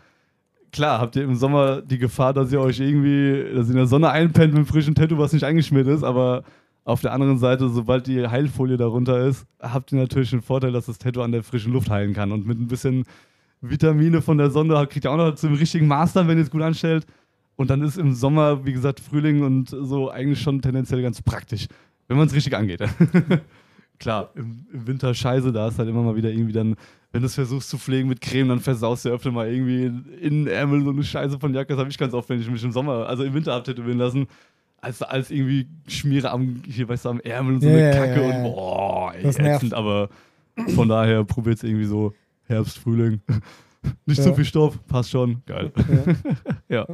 klar, 0.73 1.01
habt 1.01 1.17
ihr 1.17 1.23
im 1.23 1.35
Sommer 1.37 1.81
die 1.81 1.99
Gefahr, 1.99 2.35
dass 2.35 2.53
ihr 2.53 2.61
euch 2.61 2.81
irgendwie, 2.81 3.55
dass 3.55 3.69
ihr 3.69 3.71
in 3.73 3.77
der 3.77 3.87
Sonne 3.87 4.11
einpennt 4.11 4.53
mit 4.53 4.59
einem 4.59 4.67
frischen 4.67 4.95
Tattoo, 4.95 5.17
was 5.17 5.33
nicht 5.33 5.45
eingeschmiert 5.45 5.87
ist, 5.87 6.03
aber 6.03 6.43
auf 6.85 7.01
der 7.01 7.13
anderen 7.13 7.39
Seite, 7.39 7.69
sobald 7.69 8.07
die 8.07 8.27
Heilfolie 8.27 8.77
darunter 8.77 9.27
ist, 9.27 9.47
habt 9.61 9.93
ihr 9.93 9.99
natürlich 9.99 10.31
den 10.31 10.43
Vorteil, 10.43 10.73
dass 10.73 10.87
das 10.87 10.99
Tattoo 10.99 11.23
an 11.23 11.33
der 11.33 11.43
frischen 11.43 11.73
Luft 11.73 11.89
heilen 11.91 12.13
kann. 12.15 12.33
Und 12.33 12.47
mit 12.47 12.59
ein 12.59 12.67
bisschen 12.67 13.05
Vitamine 13.61 14.23
von 14.23 14.39
der 14.39 14.51
Sonne 14.51 14.87
kriegt 14.89 15.05
ihr 15.05 15.11
auch 15.13 15.17
noch 15.17 15.35
zum 15.35 15.55
richtigen 15.55 15.87
Maß 15.87 16.13
dann, 16.15 16.29
wenn 16.29 16.39
ihr 16.39 16.45
es 16.45 16.51
gut 16.51 16.63
anstellt. 16.63 17.07
Und 17.59 17.71
dann 17.71 17.83
ist 17.83 17.99
im 17.99 18.15
Sommer, 18.15 18.65
wie 18.65 18.73
gesagt, 18.73 19.01
Frühling 19.01 19.43
und 19.43 19.69
so 19.71 20.11
eigentlich 20.11 20.41
schon 20.41 20.63
tendenziell 20.63 21.03
ganz 21.03 21.21
praktisch, 21.21 21.67
wenn 22.07 22.17
man 22.17 22.29
es 22.29 22.35
richtig 22.35 22.55
angeht. 22.57 22.81
Klar, 23.99 24.31
im, 24.37 24.65
im 24.73 24.87
Winter 24.87 25.13
scheiße, 25.13 25.51
da 25.53 25.67
ist 25.67 25.79
halt 25.79 25.89
immer 25.89 26.03
mal 26.03 26.15
wieder 26.15 26.31
irgendwie 26.31 26.53
dann, 26.53 26.77
wenn 27.11 27.21
du 27.23 27.27
es 27.27 27.35
versuchst 27.35 27.69
zu 27.69 27.77
pflegen 27.79 28.09
mit 28.09 28.21
Creme, 28.21 28.49
dann 28.49 28.61
versaust 28.61 29.05
du 29.05 29.09
öfter 29.09 29.33
mal 29.33 29.53
irgendwie 29.53 29.87
in 30.21 30.45
den 30.45 30.47
Ärmel 30.47 30.85
so 30.85 30.91
eine 30.91 31.03
Scheiße 31.03 31.41
von 31.41 31.53
Jacke. 31.53 31.71
Das 31.73 31.81
habe 31.81 31.91
ich 31.91 31.99
ganz 31.99 32.15
oft, 32.15 32.29
wenn 32.29 32.41
ich 32.41 32.49
mich 32.49 32.63
im 32.63 32.71
Sommer, 32.71 33.07
also 33.09 33.25
im 33.25 33.35
Winter 33.35 33.55
hab 33.55 33.65
tätowieren 33.65 33.99
lassen, 33.99 34.29
als, 34.81 35.03
als 35.03 35.33
irgendwie 35.33 35.67
Schmiere 35.89 36.31
am, 36.31 36.63
hier 36.65 36.89
weißt 36.89 37.07
du, 37.07 37.09
am 37.09 37.21
Ärmel 37.21 37.55
und 37.55 37.61
so 37.63 37.69
Ja, 37.69 37.91
eine 37.91 37.91
Kacke 37.97 38.23
ja, 38.23 38.29
ja. 38.31 38.37
und 38.37 38.43
boah, 38.45 39.13
ey, 39.17 39.23
Das 39.25 39.37
nervt. 39.39 39.57
ätzend, 39.65 39.75
aber 39.75 40.11
von 40.77 40.89
daher 40.89 41.25
probiert 41.25 41.57
es 41.57 41.65
irgendwie 41.65 41.87
so 41.87 42.15
Herbst, 42.45 42.79
Frühling. 42.79 43.21
Nicht 44.07 44.19
Ja. 44.19 44.25
zu 44.25 44.35
viel 44.35 44.45
Stoff, 44.45 44.79
passt 44.87 45.11
schon, 45.11 45.43
geil. 45.45 45.73
Ja. 45.77 46.05
Ja, 46.69 46.87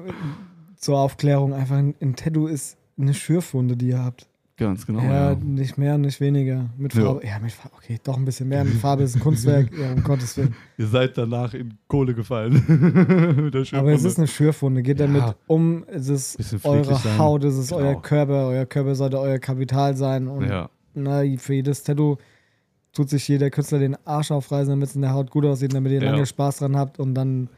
Zur 0.85 0.99
Aufklärung 0.99 1.55
einfach, 1.55 1.77
ein, 1.77 1.95
Tattoo 2.17 2.47
ist 2.47 2.77
eine 2.99 3.15
Schürfwunde, 3.15 3.75
die 3.77 3.89
ihr 3.89 4.05
habt. 4.05 4.29
ganz 4.57 4.87
genau. 4.87 5.01
ja, 5.03 5.31
Ja, 5.33 5.35
nicht 5.35 5.79
mehr, 5.79 5.97
nicht 5.99 6.21
weniger. 6.21 6.67
Mit 6.77 6.95
Ja. 6.95 7.03
Farbe. 7.05 7.27
Ja, 7.27 7.39
mit 7.41 7.53
Farbe. 7.53 7.75
Okay, 7.79 7.99
doch 8.05 8.17
ein 8.19 8.25
bisschen 8.27 8.49
mehr. 8.49 8.65
Mit 8.65 8.75
Farbe 8.75 9.03
ist 9.03 9.17
ein 9.17 9.21
Kunstwerk. 9.21 9.71
ja, 9.79 9.93
um 9.95 10.03
Gottes 10.05 10.37
Willen. 10.37 10.55
Ihr 10.79 10.87
seid 10.87 11.17
danach 11.19 11.55
in 11.55 11.75
Kohle 11.89 12.15
gefallen. 12.15 12.63
Aber 13.73 13.93
es 13.93 14.05
ist 14.05 14.19
eine 14.19 14.27
Schürfwunde. 14.29 14.83
Geht 14.83 15.01
damit 15.01 15.23
Ja. 15.23 15.35
um. 15.47 15.85
Es 15.89 16.09
ist 16.09 16.65
eure 16.65 16.95
sein. 16.97 17.19
Haut, 17.19 17.45
es 17.45 17.57
ist 17.57 17.71
Genau. 17.71 17.81
euer 17.81 18.03
Körper. 18.03 18.47
Euer 18.49 18.67
Körper 18.67 18.95
sollte 18.95 19.19
euer 19.19 19.39
Kapital 19.39 19.97
sein. 19.97 20.29
Und 20.29 20.47
na, 20.95 21.23
für 21.39 21.55
jedes 21.55 21.83
Tattoo 21.83 22.17
tut 22.93 23.09
sich 23.11 23.27
jeder 23.27 23.51
Künstler 23.51 23.81
den 23.81 23.97
Arsch 24.07 24.31
aufreißen, 24.31 24.69
damit 24.71 24.91
es 24.91 24.95
in 24.95 25.03
der 25.03 25.13
Haut 25.15 25.31
gut 25.31 25.45
aussieht, 25.47 25.75
damit 25.75 25.91
ihr 25.93 26.01
lange 26.03 26.27
Spaß 26.27 26.59
dran 26.59 26.77
habt 26.77 27.01
und 27.01 27.15
dann 27.15 27.49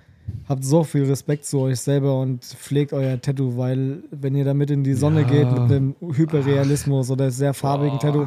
habt 0.48 0.64
so 0.64 0.84
viel 0.84 1.04
Respekt 1.04 1.44
zu 1.44 1.58
euch 1.60 1.80
selber 1.80 2.20
und 2.20 2.44
pflegt 2.44 2.92
euer 2.92 3.20
Tattoo, 3.20 3.56
weil 3.56 4.02
wenn 4.10 4.34
ihr 4.34 4.44
damit 4.44 4.70
in 4.70 4.84
die 4.84 4.94
Sonne 4.94 5.22
Ja. 5.22 5.28
geht 5.28 5.50
mit 5.50 5.60
einem 5.72 5.94
Hyperrealismus 6.00 7.10
oder 7.10 7.30
sehr 7.30 7.54
farbigen 7.54 7.98
Tattoo, 7.98 8.26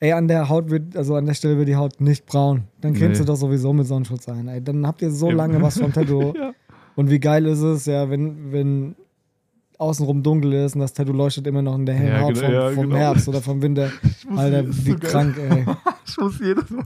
ey, 0.00 0.12
an 0.12 0.28
der 0.28 0.48
Haut 0.48 0.70
wird, 0.70 0.96
also 0.96 1.14
an 1.14 1.26
der 1.26 1.34
Stelle 1.34 1.56
wird 1.58 1.68
die 1.68 1.76
Haut 1.76 2.00
nicht 2.00 2.26
braun. 2.26 2.64
Dann 2.80 2.94
cremst 2.94 3.20
Nee. 3.20 3.26
du 3.26 3.32
doch 3.32 3.38
sowieso 3.38 3.72
mit 3.72 3.86
Sonnenschutz 3.86 4.28
ein. 4.28 4.48
Ey, 4.48 4.62
dann 4.62 4.86
habt 4.86 5.02
ihr 5.02 5.10
so 5.10 5.28
Ja. 5.30 5.34
lange 5.36 5.60
was 5.62 5.78
vom 5.78 5.92
Tattoo. 5.92 6.32
Ja. 6.38 6.52
Und 6.96 7.10
wie 7.10 7.18
geil 7.18 7.44
ist 7.46 7.60
es, 7.60 7.86
ja, 7.86 8.08
wenn, 8.08 8.52
wenn 8.52 8.94
außenrum 9.78 10.22
dunkel 10.22 10.52
ist 10.52 10.76
und 10.76 10.80
das 10.82 10.92
Tattoo 10.92 11.12
leuchtet 11.12 11.44
immer 11.48 11.60
noch 11.62 11.74
in 11.74 11.86
der 11.86 11.96
hellen 11.96 12.12
Ja, 12.14 12.20
Haut 12.20 12.34
genau, 12.34 12.66
vom, 12.66 12.74
vom 12.74 12.84
genau. 12.84 12.96
Herbst 12.96 13.28
oder 13.28 13.40
vom 13.42 13.60
Winter. 13.62 13.90
Alter, 14.36 14.64
wie 14.68 14.72
so 14.92 14.96
geil. 14.98 15.10
krank, 15.10 15.36
ey. 15.50 15.64
Ich 16.06 16.16
muss 16.18 16.38
jedes 16.38 16.70
Mal. 16.70 16.84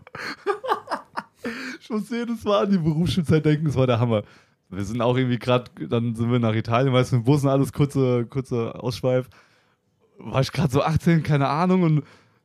Ich 1.81 1.91
muss 1.91 2.11
jedes 2.11 2.45
Mal 2.45 2.65
an 2.65 2.71
die 2.71 2.79
Berufsschulzeit 2.79 3.45
denken, 3.45 3.67
das 3.67 3.77
war 3.77 3.87
der 3.87 4.01
Hammer. 4.01 4.23
Wir 4.71 4.85
sind 4.85 5.01
auch 5.01 5.17
irgendwie 5.17 5.39
gerade, 5.39 5.71
dann 5.89 6.15
sind 6.15 6.31
wir 6.31 6.39
nach 6.39 6.55
Italien, 6.55 6.93
weißt 6.93 7.13
du, 7.13 7.17
mit 7.17 7.25
dem 7.25 7.27
Bus 7.27 7.43
und 7.43 7.49
alles, 7.51 7.73
kurze, 7.73 8.27
kurze 8.27 8.75
Ausschweif. 8.75 9.29
War 10.19 10.41
ich 10.43 10.53
gerade 10.53 10.71
so 10.73 10.83
18, 10.83 11.23
keine 11.23 11.49
Ahnung, 11.49 11.83
und 11.83 12.03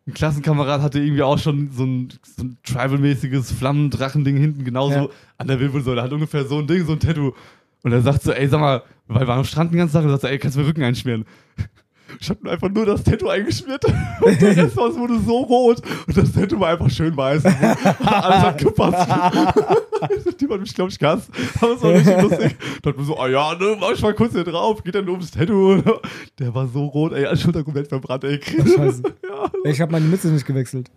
ein 0.07 0.13
Klassenkamerad 0.13 0.81
hatte 0.81 0.99
irgendwie 0.99 1.23
auch 1.23 1.37
schon 1.39 1.71
so 1.71 1.83
ein, 1.85 2.09
so 2.21 2.43
ein 2.43 2.57
Tribal-mäßiges 2.63 3.51
Flammendrachending 3.53 4.37
hinten, 4.37 4.63
genauso 4.63 4.95
Ja. 4.95 5.07
an 5.37 5.47
der 5.47 5.59
Wirbelsäule. 5.59 6.01
Er 6.01 6.03
hat 6.03 6.13
ungefähr 6.13 6.45
so 6.45 6.59
ein 6.59 6.67
Ding, 6.67 6.85
so 6.85 6.93
ein 6.93 6.99
Tattoo. 6.99 7.33
Und 7.83 7.91
er 7.91 8.01
sagt 8.01 8.21
so, 8.23 8.31
ey, 8.31 8.47
sag 8.47 8.59
mal, 8.61 8.83
weil 9.07 9.21
wir 9.23 9.27
waren 9.27 9.39
am 9.39 9.45
Strand 9.45 9.71
den 9.73 9.77
ganzen 9.79 9.93
Tag, 9.93 10.03
und 10.03 10.09
er 10.09 10.13
sagt 10.13 10.21
so, 10.21 10.27
ey, 10.27 10.39
kannst 10.39 10.55
du 10.55 10.61
mir 10.61 10.67
Rücken 10.67 10.83
einschmieren? 10.83 11.25
Ich 12.19 12.29
hab 12.29 12.41
mir 12.43 12.51
einfach 12.51 12.69
nur 12.69 12.85
das 12.85 13.03
Tattoo 13.03 13.29
eingeschmiert 13.29 13.83
und 14.21 14.41
der 14.41 14.57
Rest 14.57 14.77
aus 14.77 14.95
wurde 14.95 15.19
so 15.19 15.39
rot 15.39 15.81
und 16.07 16.17
das 16.17 16.31
Tattoo 16.31 16.59
war 16.59 16.69
einfach 16.69 16.89
schön 16.89 17.15
weiß. 17.15 17.45
Alles 17.45 18.41
hat 18.41 18.57
gepasst. 18.57 19.09
Die 20.39 20.47
hat 20.47 20.59
mich, 20.59 20.73
glaube 20.73 20.91
ich, 20.91 20.99
gehasst. 20.99 21.29
Aber 21.61 21.73
es 21.73 21.81
war 21.81 21.93
richtig 21.93 22.21
lustig. 22.21 22.55
Dachte 22.81 22.99
mir 22.99 23.05
so, 23.05 23.17
ah 23.17 23.27
ja, 23.29 23.55
ne, 23.55 23.77
mach 23.79 23.91
ich 23.91 24.01
mal 24.01 24.13
kurz 24.13 24.33
hier 24.33 24.43
drauf, 24.43 24.83
geht 24.83 24.95
dann 24.95 25.07
ums 25.07 25.31
Tattoo. 25.31 25.81
Der 26.39 26.53
war 26.53 26.67
so 26.67 26.85
rot, 26.85 27.13
ey, 27.13 27.25
als 27.25 27.41
Schulter 27.41 27.63
komplett 27.63 27.87
verbrannt, 27.87 28.23
ey. 28.25 28.39
Scheiße. 28.41 29.03
Ja. 29.27 29.51
Ich 29.63 29.79
habe 29.79 29.91
meine 29.91 30.05
Mütze 30.05 30.27
nicht 30.29 30.45
gewechselt. 30.45 30.91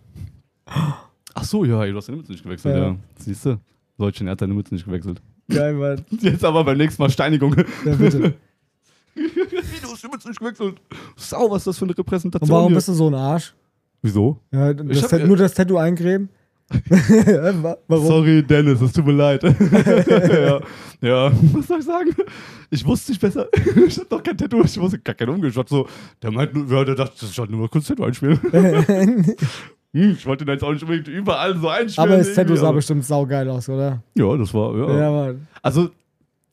Ach 0.65 1.43
so, 1.43 1.63
ja, 1.63 1.83
ey, 1.83 1.91
du 1.91 1.97
hast 1.97 2.09
deine 2.09 2.17
Mütze 2.17 2.31
nicht 2.31 2.43
gewechselt, 2.43 2.75
ja. 2.75 2.87
Ja. 2.87 2.95
Siehst 3.19 3.45
du? 3.45 3.59
Deutschen, 3.97 4.27
er 4.27 4.31
hat 4.31 4.41
deine 4.41 4.53
Mütze 4.53 4.73
nicht 4.73 4.85
gewechselt. 4.85 5.21
Geil, 5.49 5.73
Mann. 5.73 6.05
Jetzt 6.19 6.43
aber 6.43 6.63
beim 6.63 6.77
nächsten 6.77 7.01
Mal 7.01 7.09
Steinigung. 7.09 7.55
Ja, 7.85 7.95
bitte. 7.95 8.33
Hast 9.97 10.03
die 10.03 10.09
Mütze 10.09 10.27
nicht 10.27 10.39
gewechselt? 10.39 10.75
Sau, 11.15 11.49
was 11.49 11.61
ist 11.61 11.67
das 11.67 11.77
für 11.79 11.85
eine 11.85 11.91
Und 11.93 11.97
Repräsentation 11.97 12.49
warum 12.51 12.67
hier? 12.67 12.75
bist 12.75 12.87
du 12.87 12.93
so 12.93 13.07
ein 13.07 13.15
Arsch? 13.15 13.55
Wieso? 14.03 14.37
Ja, 14.51 14.69
Ich 14.69 15.01
das 15.01 15.11
hab- 15.11 15.23
nur 15.25 15.37
das 15.37 15.55
Tattoo 15.55 15.79
warum? 17.87 18.05
Sorry, 18.05 18.43
Dennis, 18.43 18.79
es 18.79 18.91
tut 18.93 19.07
mir 19.07 19.13
leid. 19.13 19.41
ja, 19.41 20.59
ja, 21.01 21.31
was 21.53 21.65
soll 21.67 21.79
ich 21.79 21.85
sagen? 21.85 22.13
Ich 22.69 22.85
wusste 22.85 23.11
nicht 23.11 23.21
besser. 23.21 23.47
Ich 23.87 23.97
hab 23.97 24.07
doch 24.09 24.21
kein 24.21 24.37
Tattoo, 24.37 24.61
ich 24.63 24.79
wusste 24.79 24.99
gar 24.99 25.15
keinen 25.15 25.29
Umgang. 25.29 25.49
Ich 25.49 25.55
dachte 25.55 25.69
so, 25.69 25.87
der 26.21 26.29
meint 26.31 26.53
nur, 26.53 26.67
ja, 26.77 26.83
der 26.85 26.93
dachte, 26.93 27.15
das 27.21 27.29
ist 27.31 27.37
halt 27.39 27.49
nur 27.49 27.61
mal 27.61 27.69
kurz 27.69 27.87
Tattoo 27.87 28.03
einspielen. 28.03 28.39
hm, 28.51 29.35
ich 29.93 30.25
wollte 30.27 30.45
den 30.45 30.53
jetzt 30.53 30.63
auch 30.63 30.73
nicht 30.73 30.83
unbedingt 30.83 31.07
überall 31.07 31.57
so 31.57 31.69
einstellen. 31.69 32.07
Aber 32.09 32.17
das 32.17 32.33
Tattoo 32.35 32.55
sah 32.55 32.67
aber- 32.67 32.75
bestimmt 32.75 33.03
saugeil 33.03 33.49
aus, 33.49 33.67
oder? 33.67 34.03
Ja, 34.15 34.37
das 34.37 34.53
war, 34.53 34.75
ja. 34.77 34.99
Ja, 34.99 35.11
Mann. 35.11 35.47
Also, 35.63 35.89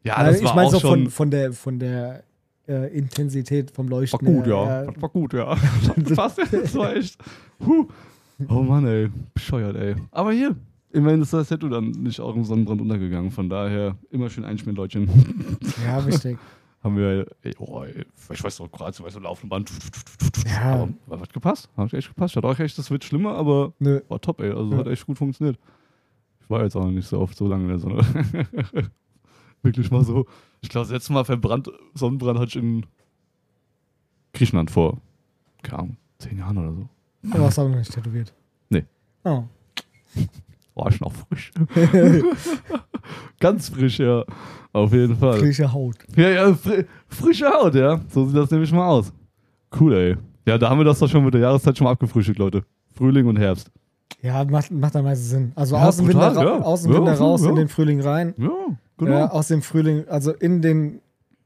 ja, 0.03 0.15
Also 0.15 0.31
das 0.33 0.41
ich 0.41 0.47
war 0.47 0.55
meine 0.55 0.69
auch 0.69 0.73
so 0.81 1.09
von 1.11 1.31
der, 1.31 1.53
von 1.53 1.79
der 1.79 2.23
äh, 2.69 2.97
Intensität 2.97 3.71
vom 3.71 3.91
war 3.91 3.99
Leuchten. 4.01 4.25
gut, 4.27 4.47
her, 4.47 4.55
ja. 4.87 4.91
Das 4.93 5.03
war 5.03 5.09
gut, 5.09 5.33
ja. 5.35 5.57
Das 5.97 6.15
passt, 6.17 6.39
das 6.53 6.75
war 6.75 6.95
echt. 6.97 7.19
Huh. 7.65 7.87
Oh 8.49 8.63
Mann, 8.63 8.87
ey. 8.87 9.11
Bescheuert, 9.35 9.77
ey. 9.77 9.95
Aber 10.11 10.33
hier, 10.33 10.57
immerhin 10.93 11.23
ist 11.23 11.33
das 11.33 11.49
Tattoo 11.49 11.69
dann 11.69 11.91
nicht 11.91 12.21
auch 12.21 12.35
im 12.35 12.45
Sonnenbrand 12.45 12.81
untergegangen. 12.81 13.31
Von 13.31 13.49
daher 13.49 13.97
immer 14.11 14.29
schön 14.31 14.45
einschmieren, 14.45 14.77
Leutchen. 14.77 15.09
Ja, 15.85 16.05
wichtig. 16.07 16.39
Haben 16.83 16.97
wir, 16.99 17.27
ey, 17.43 17.55
oh, 17.59 17.83
ey, 17.83 18.05
ich 18.31 18.45
weiß 18.45 18.57
doch, 18.59 18.71
gerade 18.71 18.93
so, 18.95 19.05
weißt 19.05 19.17
du, 19.17 19.21
laufende 19.21 19.49
Band. 19.51 19.71
Ja. 20.47 20.75
Aber, 20.75 20.89
aber 21.07 21.21
hat 21.21 21.33
gepasst. 21.33 21.71
Hat 21.77 21.95
echt 21.95 22.09
gepasst. 22.09 22.37
Ich 22.37 22.43
dachte 22.43 22.49
auch 22.55 22.59
echt, 22.63 22.77
das 22.77 22.91
wird 22.91 23.05
schlimmer, 23.05 23.35
aber 23.37 23.73
Nö. 23.79 24.01
war 24.09 24.21
top, 24.21 24.41
ey. 24.41 24.51
Also 24.51 24.73
Ja. 24.73 24.79
hat 24.79 24.87
echt 24.89 25.07
gut 25.07 25.17
funktioniert. 25.17 25.59
Ich 26.43 26.51
war 26.51 26.63
jetzt 26.63 26.77
auch 26.77 26.87
nicht 26.91 27.09
so 27.09 27.21
oft 27.21 27.37
so 27.39 27.49
lange 27.49 27.63
in 27.65 27.69
der 27.71 27.79
Sonne. 27.79 28.03
Wirklich 29.63 29.91
mal 29.91 30.05
so. 30.05 30.27
Ich 30.65 30.71
glaube, 30.71 30.87
das 30.87 30.93
letzte 30.93 31.13
Mal 31.13 31.25
verbrannt, 31.27 31.71
Sonnenbrand 31.93 32.39
hatte 32.39 32.49
ich 32.49 32.57
in 32.57 32.87
Griechenland 34.33 34.71
vor, 34.71 34.97
keine 35.63 35.79
Ahnung, 35.81 35.97
zehn 36.19 36.39
Jahren 36.39 36.57
oder 36.57 36.73
so. 36.73 36.89
Du 37.23 37.39
warst 37.39 37.59
auch 37.59 37.69
noch 37.69 37.77
nicht 37.77 37.93
tätowiert. 37.93 38.33
Nee. 38.71 38.85
Oh. 39.25 39.45
War 40.75 40.89
ich 40.89 40.99
noch 41.03 41.13
frisch. 41.13 41.53
Ganz 43.41 43.69
frisch, 43.69 43.99
ja. 43.99 44.25
Auf 44.73 44.91
jeden 44.95 45.17
Fall. 45.17 45.39
Frische 45.39 45.71
Haut. 45.71 45.97
Ja, 46.17 46.31
ja, 46.31 46.55
fri 46.55 46.87
frische 47.09 47.47
Haut, 47.47 47.75
ja. 47.75 48.01
So 48.09 48.25
sieht 48.27 48.37
das 48.37 48.51
nämlich 48.51 48.73
mal 48.73 48.89
aus. 48.89 49.13
Cool, 49.79 49.93
ey. 49.93 50.17
Ja, 50.47 50.57
da 50.57 50.71
haben 50.71 50.79
wir 50.79 50.85
das 50.85 50.99
doch 50.99 51.09
schon 51.11 51.25
mit 51.27 51.35
der 51.35 51.43
Jahreszeit 51.43 51.77
schon 51.77 51.85
mal 51.85 51.91
abgefrühstückt, 51.93 52.39
Leute. 52.39 52.65
Frühling 52.95 53.27
und 53.27 53.37
Herbst. 53.37 53.71
Ja, 54.23 54.43
macht, 54.47 54.71
macht 54.71 54.97
am 54.97 55.05
meisten 55.05 55.25
Sinn. 55.27 55.53
Also 55.55 55.77
Ja, 55.77 55.89
aus 55.89 55.99
dem 55.99 56.09
Winter, 56.09 56.33
ja. 56.33 56.59
aus 56.63 56.83
dem 56.83 56.93
Ja, 56.93 56.99
Winter 56.99 57.17
so, 57.17 57.25
raus 57.25 57.43
ja. 57.43 57.51
in 57.51 57.57
den 57.57 57.69
Frühling 57.69 58.01
rein. 58.01 58.33
Ja, 58.39 58.49
genau. 58.99 59.11
Ja, 59.13 59.31
aus 59.31 59.49
dem 59.49 59.63
Frühling, 59.63 60.05
also 60.09 60.33
in 60.33 60.63
den, 60.63 61.01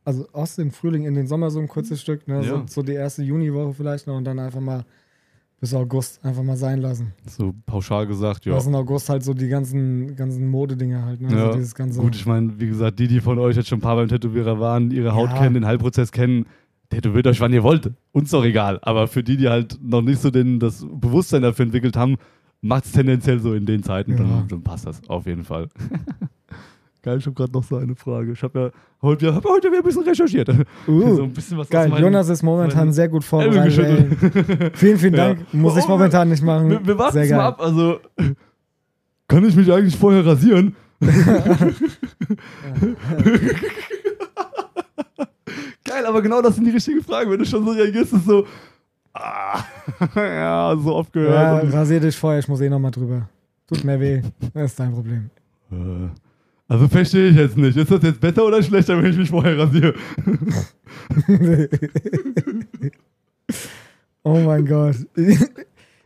also 0.05 0.26
aus 0.33 0.57
dem 0.57 0.71
Frühling 0.71 1.05
in 1.05 1.14
den 1.14 1.26
Sommer 1.26 1.50
so 1.50 1.59
ein 1.61 1.69
kurzes 1.69 2.00
Stück, 2.00 2.26
ne? 2.28 2.37
Ja. 2.37 2.43
so, 2.43 2.62
so 2.69 2.83
die 2.83 2.93
erste 2.93 3.23
Juniwoche 3.23 3.75
vielleicht 3.75 4.07
noch 4.07 4.17
und 4.17 4.25
dann 4.25 4.38
einfach 4.38 4.61
mal 4.61 4.85
bis 5.61 5.75
August 5.75 6.25
einfach 6.25 6.45
mal 6.45 6.57
sein 6.57 6.81
lassen. 6.81 7.12
So 7.26 7.52
pauschal 7.67 8.07
gesagt, 8.07 8.45
ja. 8.47 8.57
Ja. 8.57 8.64
in 8.64 8.75
August 8.76 9.09
halt 9.09 9.25
so 9.25 9.35
die 9.35 9.49
ganzen, 9.49 10.14
ganzen 10.14 10.49
Modedinger 10.49 11.05
halt, 11.05 11.21
ne? 11.21 11.33
Ja, 11.33 11.47
Also 11.47 11.59
dieses 11.59 11.75
ganze. 11.75 12.00
Gut, 12.00 12.14
ich 12.14 12.26
meine, 12.26 12.61
wie 12.61 12.69
gesagt, 12.69 12.99
die, 13.00 13.09
die 13.09 13.21
von 13.21 13.38
euch 13.40 13.57
jetzt 13.57 13.69
schon 13.69 13.78
ein 13.78 13.83
paar 13.83 13.97
beim 13.97 14.07
Tätowierer 14.09 14.61
waren, 14.61 14.90
ihre 14.93 15.14
Haut 15.14 15.31
Ja. 15.31 15.38
kennen, 15.38 15.55
den 15.55 15.67
Heilprozess 15.67 16.12
kennen, 16.12 16.47
tätowiert 16.90 17.26
euch, 17.26 17.40
wann 17.40 17.52
ihr 17.52 17.64
wollt. 17.64 17.90
Uns 18.12 18.31
doch 18.31 18.45
egal. 18.45 18.78
Aber 18.83 19.09
für 19.09 19.25
die, 19.25 19.37
die 19.37 19.49
halt 19.49 19.78
noch 19.83 20.00
nicht 20.00 20.21
so 20.23 20.31
den, 20.31 20.61
das 20.61 20.87
Bewusstsein 20.90 21.43
dafür 21.43 21.64
entwickelt 21.64 21.97
haben, 21.97 22.17
macht 22.61 22.85
es 22.87 22.93
tendenziell 22.93 23.40
so 23.40 23.52
in 23.55 23.67
den 23.67 23.83
Zeiten. 23.83 24.12
Ja. 24.12 24.19
Dann, 24.19 24.49
dann 24.49 24.62
passt 24.62 24.87
das 24.87 25.00
auf 25.09 25.26
jeden 25.26 25.45
Fall. 25.45 25.69
Geil, 27.02 27.19
ich 27.19 27.26
habe 27.26 27.35
gerade 27.35 27.52
noch 27.52 27.62
so 27.64 27.76
eine 27.76 27.95
Frage. 27.95 28.33
Ich 28.33 28.43
habe 28.43 28.59
ja 28.61 28.71
heute, 29.02 29.35
hab 29.35 29.45
heute 29.45 29.69
wieder 29.69 29.78
ein 29.78 29.85
bisschen 29.85 30.02
recherchiert. 30.02 30.49
Uh, 30.88 31.14
so 31.17 31.23
ein 31.23 31.33
bisschen 31.33 31.57
was 31.59 31.69
Geil, 31.71 31.88
meinen- 31.88 32.02
Jonas 32.02 32.28
ist 32.28 32.43
momentan 32.43 32.93
sehr 32.93 33.09
gut 33.09 33.23
vorbereitet. 33.25 34.17
Vielen, 34.75 34.99
vielen 34.99 35.14
Ja. 35.14 35.28
Dank. 35.35 35.55
Muss 35.55 35.76
ich 35.76 35.85
Oh, 35.85 35.88
momentan 35.90 36.28
nicht 36.28 36.43
machen. 36.43 36.71
Wir, 36.71 36.85
wir 36.87 36.99
warten 36.99 37.19
es 37.19 37.31
mal 37.31 37.40
ab. 37.47 37.61
Also, 37.61 38.00
kann 39.28 39.45
ich 39.45 39.55
mich 39.55 39.73
eigentlich 39.73 39.97
vorher 39.97 40.26
rasieren? 40.26 40.75
Geil, 45.85 46.05
aber 46.07 46.21
genau 46.23 46.43
das 46.43 46.57
sind 46.57 46.64
die 46.64 46.71
richtigen 46.71 47.02
Fragen. 47.02 47.31
Wenn 47.31 47.38
du 47.38 47.45
schon 47.47 47.64
so 47.64 47.71
reagierst, 47.73 48.12
ist 48.12 48.25
so. 48.26 48.47
Ah, 49.14 49.64
ja, 50.14 50.76
so 50.76 50.95
oft 50.95 51.14
Ja, 51.17 51.23
gehört. 51.23 51.62
Und, 51.64 51.73
rasier 51.73 52.00
dich 52.00 52.17
vorher, 52.17 52.40
ich 52.40 52.49
muss 52.49 52.61
eh 52.61 52.69
nochmal 52.69 52.90
drüber. 52.90 53.28
Tut 53.67 53.83
mir 53.85 53.99
weh. 53.99 54.23
Das 54.55 54.71
ist 54.73 54.78
dein 54.81 54.93
Problem. 54.93 55.31
äh, 55.73 56.09
also 56.69 56.87
verstehe 56.89 57.31
ich 57.31 57.37
jetzt 57.37 57.57
nicht. 57.57 57.77
Ist 57.77 57.91
das 57.91 58.03
jetzt 58.03 58.21
besser 58.21 58.45
oder 58.45 58.63
schlechter, 58.63 59.03
wenn 59.03 59.11
ich 59.11 59.17
mich 59.17 59.31
vorher 59.31 59.59
rasiere? 59.59 59.95
oh 64.23 64.39
mein 64.41 64.67
Gott. 64.67 64.97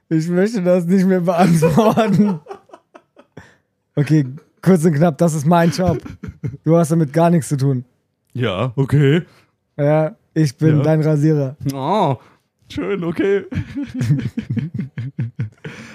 Ich 0.09 0.29
möchte 0.29 0.63
das 0.63 0.87
nicht 0.87 1.07
mehr 1.07 1.21
beantworten. 1.21 2.41
Okay, 3.95 4.27
kurz 4.61 4.85
und 4.85 4.95
knapp, 4.95 5.19
das 5.19 5.35
ist 5.35 5.47
mein 5.47 5.71
Job. 5.71 5.99
Du 6.65 6.77
hast 6.77 6.91
damit 6.91 7.13
gar 7.13 7.31
nichts 7.31 7.49
zu 7.49 7.57
tun. 7.57 7.85
Ja, 8.33 8.73
okay. 8.77 9.23
Ja, 9.77 10.17
ich 10.35 10.57
bin 10.57 10.79
Ja. 10.79 10.83
dein 10.83 11.03
Rasierer. 11.03 11.57
Oh, 11.75 12.17
schön, 12.71 13.05
okay. 13.05 13.45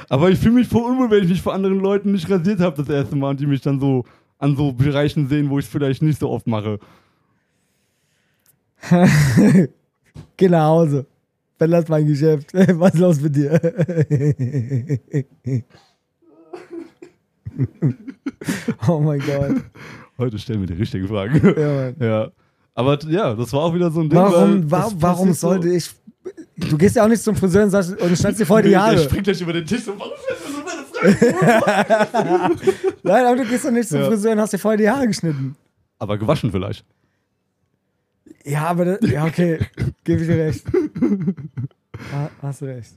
Aber 0.10 0.30
ich 0.30 0.40
fühle 0.40 0.56
mich 0.56 0.68
voll 0.68 0.92
unwohl, 0.92 1.10
wenn 1.12 1.24
ich 1.24 1.30
mich 1.30 1.42
vor 1.42 1.54
anderen 1.54 1.80
Leuten 1.80 2.12
nicht 2.12 2.30
rasiert 2.30 2.60
habe 2.60 2.76
das 2.78 2.90
erste 2.90 3.16
Mal 3.16 3.32
und 3.32 3.40
die 3.40 3.46
mich 3.48 3.62
dann 3.62 3.80
so 3.80 4.06
an 4.40 4.56
so 4.56 4.72
Bereichen 4.72 5.28
sehen, 5.28 5.50
wo 5.50 5.60
ich 5.60 5.66
es 5.66 5.72
vielleicht 5.72 6.02
nicht 6.02 6.20
so 6.20 6.30
oft 6.30 6.48
mache. 6.48 6.80
Geh 10.38 10.50
nach 10.50 10.68
Hause. 10.68 11.06
Verlass 11.58 11.88
mein 11.88 12.06
Geschäft. 12.06 12.54
Was 12.54 12.94
ist 12.94 13.00
los 13.00 13.20
mit 13.20 13.36
dir? 13.36 13.60
oh 18.88 19.00
mein 19.00 19.20
Gott. 19.20 19.64
Heute 20.18 20.40
stellen 20.40 20.62
wir 20.62 20.68
die 20.68 20.74
richtige 20.74 21.08
Frage. 21.08 21.40
Ja, 21.60 21.92
Mann. 21.92 21.96
ja. 22.00 22.32
Aber 22.76 23.00
ja, 23.10 23.34
das 23.34 23.52
war 23.54 23.62
auch 23.62 23.74
wieder 23.74 23.90
so 23.90 24.02
ein 24.02 24.10
Ding. 24.10 24.20
Warum, 24.20 24.64
weil 24.70 24.72
wa 24.72 24.82
das 24.84 24.96
warum 25.02 25.28
passiert 25.30 25.38
so- 25.40 25.48
sollte 25.50 25.70
ich. 25.70 25.90
Du 26.70 26.78
gehst 26.78 26.96
ja 26.96 27.04
auch 27.04 27.08
nicht 27.08 27.22
zum 27.22 27.36
Friseur 27.36 27.64
und, 27.64 27.70
sagst, 27.70 27.92
und 27.92 28.18
schneidest 28.18 28.42
dir 28.42 28.46
vorher 28.46 28.64
die 28.64 28.70
Nee, 28.70 28.74
Der 28.76 28.84
Haare. 28.84 28.98
springt 29.00 29.24
gleich 29.26 29.42
über 29.42 29.54
den 29.54 29.66
Tisch 29.66 29.88
und 29.88 30.00
warum 30.00 30.12
Nein, 33.04 33.26
aber 33.26 33.36
du 33.38 33.46
gehst 33.46 33.66
doch 33.66 33.72
nicht 33.72 33.90
zum 33.90 34.00
Ja. 34.02 34.08
Friseur 34.08 34.32
und 34.34 34.40
hast 34.40 34.54
dir 34.54 34.60
vorher 34.60 34.78
die 34.78 34.90
Haare 34.90 35.08
geschnitten. 35.08 35.56
Aber 36.00 36.18
gewaschen 36.18 36.52
vielleicht. 36.52 36.86
Ja, 38.44 38.66
aber 38.68 38.86
das, 38.86 39.10
ja, 39.10 39.26
okay, 39.26 39.60
gebe 40.04 40.22
ich 40.22 40.28
dir 40.28 40.38
recht. 40.38 40.66
Ha, 42.14 42.30
hast 42.42 42.62
du 42.62 42.66
recht. 42.66 42.92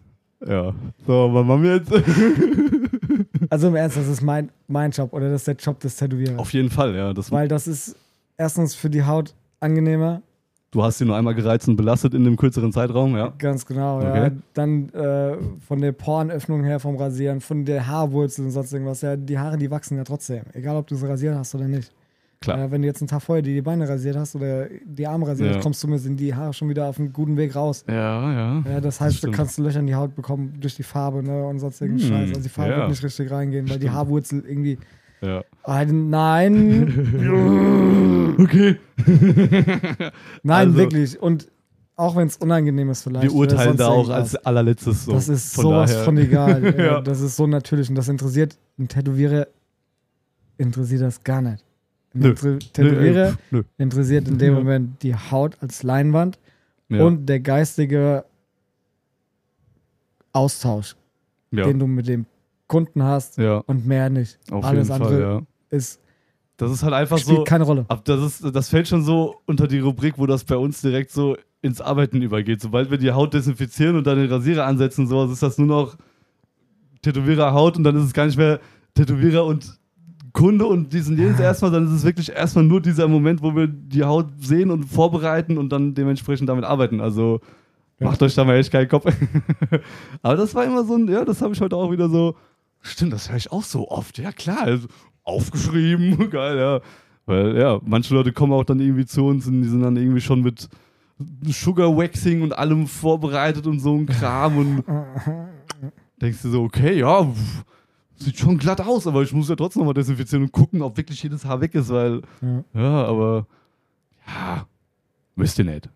Ja. 0.47 0.75
So, 1.07 1.31
was 1.33 1.47
machen 1.47 1.63
wir 1.63 1.77
jetzt? 1.77 1.91
Also 3.49 3.67
im 3.67 3.75
Ernst, 3.75 3.97
das 3.97 4.07
ist 4.07 4.21
mein, 4.23 4.51
mein 4.69 4.93
Job 4.93 5.13
oder 5.13 5.29
das 5.29 5.41
ist 5.41 5.49
der 5.49 5.57
Job 5.57 5.81
des 5.81 5.97
Tätowierers. 5.97 6.39
Auf 6.39 6.53
jeden 6.53 6.71
Fall, 6.71 6.95
ja. 6.95 7.13
Das, 7.13 7.33
Weil 7.33 7.49
das 7.49 7.67
ist 7.67 7.97
erstens 8.37 8.77
für 8.77 8.89
die 8.89 9.03
Haut 9.03 9.35
angenehmer, 9.59 10.23
du 10.71 10.83
hast 10.83 10.99
sie 10.99 11.05
nur 11.05 11.17
einmal 11.17 11.35
gereizt 11.35 11.69
und 11.69 11.77
belastet 11.77 12.15
in 12.15 12.25
dem 12.25 12.37
kürzeren 12.37 12.73
Zeitraum, 12.73 13.17
ja. 13.17 13.33
ganz 13.39 13.67
genau. 13.67 14.01
Ja. 14.03 14.11
Okay. 14.11 14.31
Dann 14.55 14.89
äh, 14.91 15.37
von 15.67 15.81
der 15.81 15.93
Porenöffnung 15.93 16.65
her 16.65 16.79
vom 16.81 16.97
Rasieren, 16.97 17.41
von 17.41 17.65
der 17.65 17.87
Haarwurzel 17.87 18.45
und 18.47 18.51
sonst 18.53 18.73
irgendwas. 18.73 19.01
Ja, 19.03 19.17
die 19.17 19.39
Haare, 19.39 19.57
die 19.59 19.71
wachsen 19.71 19.97
ja 19.97 20.05
trotzdem. 20.05 20.43
Egal, 20.53 20.77
ob 20.77 20.87
du 20.87 20.95
sie 20.97 21.09
rasiert 21.09 21.35
hast 21.37 21.55
oder 21.55 21.67
nicht. 21.67 21.93
Klar. 22.43 22.59
Äh, 22.59 22.71
wenn 22.71 22.81
du 22.81 22.89
jetzt 22.89 23.03
einen 23.03 23.09
Tag 23.09 23.21
vorher 23.21 23.43
die, 23.43 23.53
die 23.53 23.61
Beine 23.61 23.87
rasiert 23.87 24.17
hast 24.17 24.35
oder 24.35 24.67
die 24.85 25.07
Arme 25.07 25.27
rasiert 25.27 25.51
Ja. 25.51 25.57
hast, 25.57 25.63
kommst 25.63 25.83
du 25.83 25.89
mir 25.89 25.99
sind 25.99 26.19
die 26.19 26.35
Haare 26.35 26.55
schon 26.55 26.71
wieder 26.71 26.87
auf 26.89 26.99
einem 26.99 27.13
guten 27.13 27.37
Weg 27.37 27.55
raus. 27.55 27.85
Ja, 27.87 28.33
ja. 28.33 28.63
Ja, 28.67 28.81
das 28.81 28.99
heißt, 28.99 29.17
du 29.17 29.19
stimmt. 29.19 29.35
kannst 29.37 29.59
Löcher 29.59 29.81
in 29.81 29.87
die 29.87 29.95
Haut 29.95 30.15
bekommen 30.15 30.55
durch 30.59 30.75
die 30.75 30.83
Farbe 30.83 31.23
ne, 31.23 31.45
und 31.47 31.59
sonst 31.59 31.83
irgendeinen 31.83 32.11
Hm, 32.11 32.17
Scheiß. 32.19 32.29
Also 32.31 32.41
die 32.43 32.49
Farbe 32.49 32.71
ja. 32.71 32.79
wird 32.79 32.89
nicht 32.91 33.05
richtig 33.05 33.31
reingehen, 33.31 33.69
weil 33.69 33.77
die 33.79 33.83
Stimmt. 33.89 33.95
Haarwurzel 33.95 34.43
irgendwie. 34.47 34.79
ja. 35.21 35.43
Nein. 35.67 36.97
Okay. 38.41 38.79
nein, 40.43 40.69
Also- 40.69 40.75
wirklich. 40.77 41.21
Und 41.21 41.49
auch 41.97 42.17
wenn 42.17 42.27
es 42.29 42.37
unangenehm 42.39 42.89
ist, 42.91 43.03
vielleicht. 43.03 43.25
Wir 43.25 43.35
urteilen 43.35 43.77
da 43.77 43.89
auch 43.89 44.09
als 44.09 44.35
allerletztes 44.37 45.05
so. 45.05 45.13
Das 45.13 45.29
ist 45.29 45.55
Von 45.55 45.63
sowas 45.65 45.91
daher- 45.91 46.05
von 46.05 46.17
egal. 46.17 46.75
ja. 46.79 47.01
Das 47.03 47.21
ist 47.21 47.37
so 47.37 47.47
natürlich 47.47 47.91
und 47.91 47.97
das 47.97 48.09
interessiert 48.09 48.57
einen 48.79 48.89
Tätowierer 48.89 49.47
interessiert 50.57 51.03
das 51.03 51.23
gar 51.23 51.43
nicht. 51.43 51.63
Ein 52.15 52.21
Nö. 52.21 52.35
Tätowierer 52.35 53.35
Nö, 53.51 53.63
interessiert 53.77 54.27
in 54.29 54.39
dem. 54.39 54.55
Moment 54.55 55.03
die 55.03 55.15
Haut 55.15 55.59
als 55.61 55.83
Leinwand 55.83 56.39
Ja. 56.89 57.05
und 57.05 57.27
der 57.27 57.41
geistige 57.41 58.25
Austausch, 60.33 60.97
ja. 61.51 61.65
den 61.67 61.79
du 61.79 61.87
mit 61.87 62.09
dem 62.09 62.25
Kunden 62.71 63.03
hast 63.03 63.37
ja, 63.37 63.59
und 63.67 63.85
mehr 63.87 64.09
nicht. 64.11 64.39
auf 64.51 64.65
Alles 64.65 64.89
jeden 64.89 65.03
andere 65.03 65.21
Fall, 65.21 65.21
ja. 65.21 65.77
ist, 65.77 66.01
Das 66.57 66.71
ist 66.71 66.83
halt 66.85 66.95
einfach 66.95 67.19
spielt 67.19 67.39
so. 67.39 67.45
keine 67.45 67.65
Rolle. 67.65 67.85
Ab 67.89 68.05
das, 68.05 68.21
ist, 68.41 68.55
das 68.57 68.69
fällt 68.69 68.87
schon 68.89 69.03
so 69.03 69.37
unter 69.47 69.67
die 69.67 69.81
Rubrik, 69.81 70.15
wo 70.19 70.27
das 70.27 70.45
bei 70.45 70.57
uns 70.57 70.81
direkt 70.81 71.11
so 71.11 71.37
ins 71.63 71.81
Arbeiten 71.81 72.23
übergeht. 72.23 72.61
Sobald 72.63 72.91
wir 72.91 72.99
die 72.99 73.11
Haut 73.13 73.35
desinfizieren 73.35 73.97
und 73.97 74.07
dann 74.07 74.19
den 74.19 74.31
Rasierer 74.31 74.65
ansetzen, 74.67 75.07
sowas 75.09 75.31
ist 75.33 75.43
das 75.43 75.59
nur 75.59 75.67
noch 75.67 75.97
Tätowierer 77.03 77.53
Haut 77.53 77.77
und 77.77 77.85
dann 77.85 77.97
ist 77.97 78.05
es 78.05 78.13
gar 78.13 78.27
nicht 78.27 78.39
mehr 78.39 78.61
Tätowierer 78.95 79.45
und 79.45 79.79
Kunde 80.33 80.65
und 80.67 80.93
diesen 80.93 81.19
jenes 81.19 81.41
erstmal, 81.41 81.71
dann 81.73 81.87
ist 81.87 81.93
es 81.93 82.05
wirklich 82.05 82.31
erstmal 82.31 82.65
nur 82.65 82.81
dieser 82.81 83.09
Moment, 83.09 83.43
wo 83.43 83.55
wir 83.57 83.67
die 83.67 84.05
Haut 84.05 84.27
sehen 84.41 84.71
und 84.71 84.85
vorbereiten 84.85 85.59
und 85.59 85.71
dann 85.71 85.95
dementsprechend 85.95 86.49
damit 86.49 86.65
arbeiten. 86.65 87.01
Also 87.01 87.41
Ja. 87.99 88.07
macht 88.07 88.23
euch 88.23 88.35
da 88.35 88.45
mal 88.45 88.57
echt 88.57 88.71
keinen 88.71 88.89
Kopf. 88.89 89.05
Aber 90.23 90.37
das 90.37 90.55
war 90.55 90.65
immer 90.65 90.85
so 90.85 90.95
ein, 90.95 91.09
ja, 91.09 91.25
das 91.25 91.43
habe 91.43 91.53
ich 91.53 91.61
heute 91.61 91.77
auch 91.77 91.91
wieder 91.91 92.09
so. 92.09 92.37
Stimmt, 92.83 93.13
das 93.13 93.29
höre 93.31 93.37
ich 93.37 93.53
auch 93.53 93.63
so 93.63 93.89
oft. 93.91 94.19
Ja, 94.19 94.33
klar. 94.33 94.63
Also, 94.63 94.89
aufgeschrieben. 95.23 96.31
Geil, 96.31 96.59
ja. 96.59 96.81
Weil, 97.27 97.57
ja, 97.59 97.79
manche 97.85 98.15
Leute 98.15 98.33
kommen 98.33 98.53
auch 98.53 98.65
dann 98.65 98.81
irgendwie 98.81 99.07
zu 99.07 99.25
uns 99.27 99.47
und 99.47 99.63
die 99.63 99.69
sind 99.69 99.83
dann 99.83 99.97
irgendwie 99.97 100.21
schon 100.21 100.41
mit 100.43 100.69
Sugar 101.47 101.95
Waxing 101.97 102.43
und 102.43 102.57
allem 102.57 102.87
vorbereitet 102.87 103.67
und 103.67 103.79
so 103.81 103.95
ein 103.95 104.07
Kram 104.07 104.57
und 104.57 104.85
denkst 106.21 106.43
du 106.43 106.51
so, 106.51 106.63
okay, 106.65 106.99
ja, 106.99 107.25
pff, 107.25 107.65
sieht 108.17 108.39
schon 108.39 108.57
glatt 108.59 108.81
aus, 108.81 109.07
aber 109.07 109.23
ich 109.23 109.33
muss 109.33 109.49
ja 109.51 109.57
trotzdem 109.57 109.81
nochmal 109.81 109.95
desinfizieren 109.95 110.45
und 110.47 110.53
gucken, 110.53 110.81
ob 110.83 110.97
wirklich 110.97 111.23
jedes 111.23 111.45
Haar 111.45 111.61
weg 111.61 111.75
ist, 111.75 111.91
weil, 111.91 112.23
Ja. 112.41 112.65
ja, 112.75 113.05
aber, 113.05 113.47
ja, 114.27 114.67
müsst 115.37 115.59
ihr 115.59 115.67
nicht. 115.67 115.89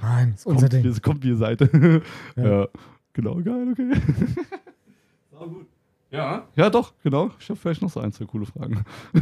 Nein, 0.00 0.32
ist 0.34 0.46
unser 0.46 0.68
Kommt, 0.68 0.72
Ding. 0.74 0.82
das 0.84 1.02
kommt 1.02 1.24
wie 1.24 1.28
ihr 1.28 1.36
seid. 1.36 1.60
ja. 1.62 2.00
Ja. 2.36 2.68
genau, 3.14 3.36
geil, 3.42 3.68
okay. 3.72 3.90
War 5.32 5.48
gut. 5.48 5.66
Ja, 6.14 6.46
ja, 6.54 6.70
doch, 6.70 6.92
genau. 7.02 7.30
Ich 7.40 7.48
habe 7.48 7.58
vielleicht 7.58 7.82
noch 7.82 7.90
so 7.90 8.00
ein, 8.00 8.12
zwei 8.12 8.24
coole 8.24 8.46
Fragen. 8.46 8.84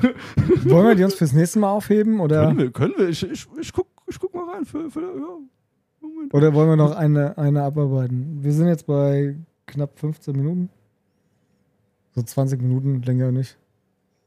Wollen 0.64 0.86
wir 0.88 0.94
die 0.94 1.04
uns 1.04 1.14
fürs 1.14 1.32
nächste 1.32 1.58
Mal 1.58 1.70
aufheben 1.70 2.20
oder, 2.20 2.46
Können 2.46 2.58
wir, 2.58 2.70
können 2.70 2.94
wir. 2.98 3.08
Ich, 3.08 3.22
ich, 3.22 3.46
ich, 3.60 3.72
guck, 3.72 3.86
ich 4.06 4.18
guck 4.18 4.34
mal 4.34 4.48
rein. 4.52 4.64
Für, 4.64 4.90
für, 4.90 5.00
ja. 5.00 5.38
Moment. 6.00 6.34
oder 6.34 6.52
wollen 6.52 6.68
wir 6.68 6.76
noch 6.76 6.94
eine, 6.94 7.36
eine 7.38 7.62
abarbeiten? 7.62 8.38
Wir 8.42 8.52
sind 8.52 8.68
jetzt 8.68 8.86
bei 8.86 9.36
knapp 9.66 9.98
15 9.98 10.36
Minuten. 10.36 10.68
So 12.14 12.22
20 12.22 12.60
Minuten, 12.60 13.00
länger 13.02 13.32
nicht. 13.32 13.56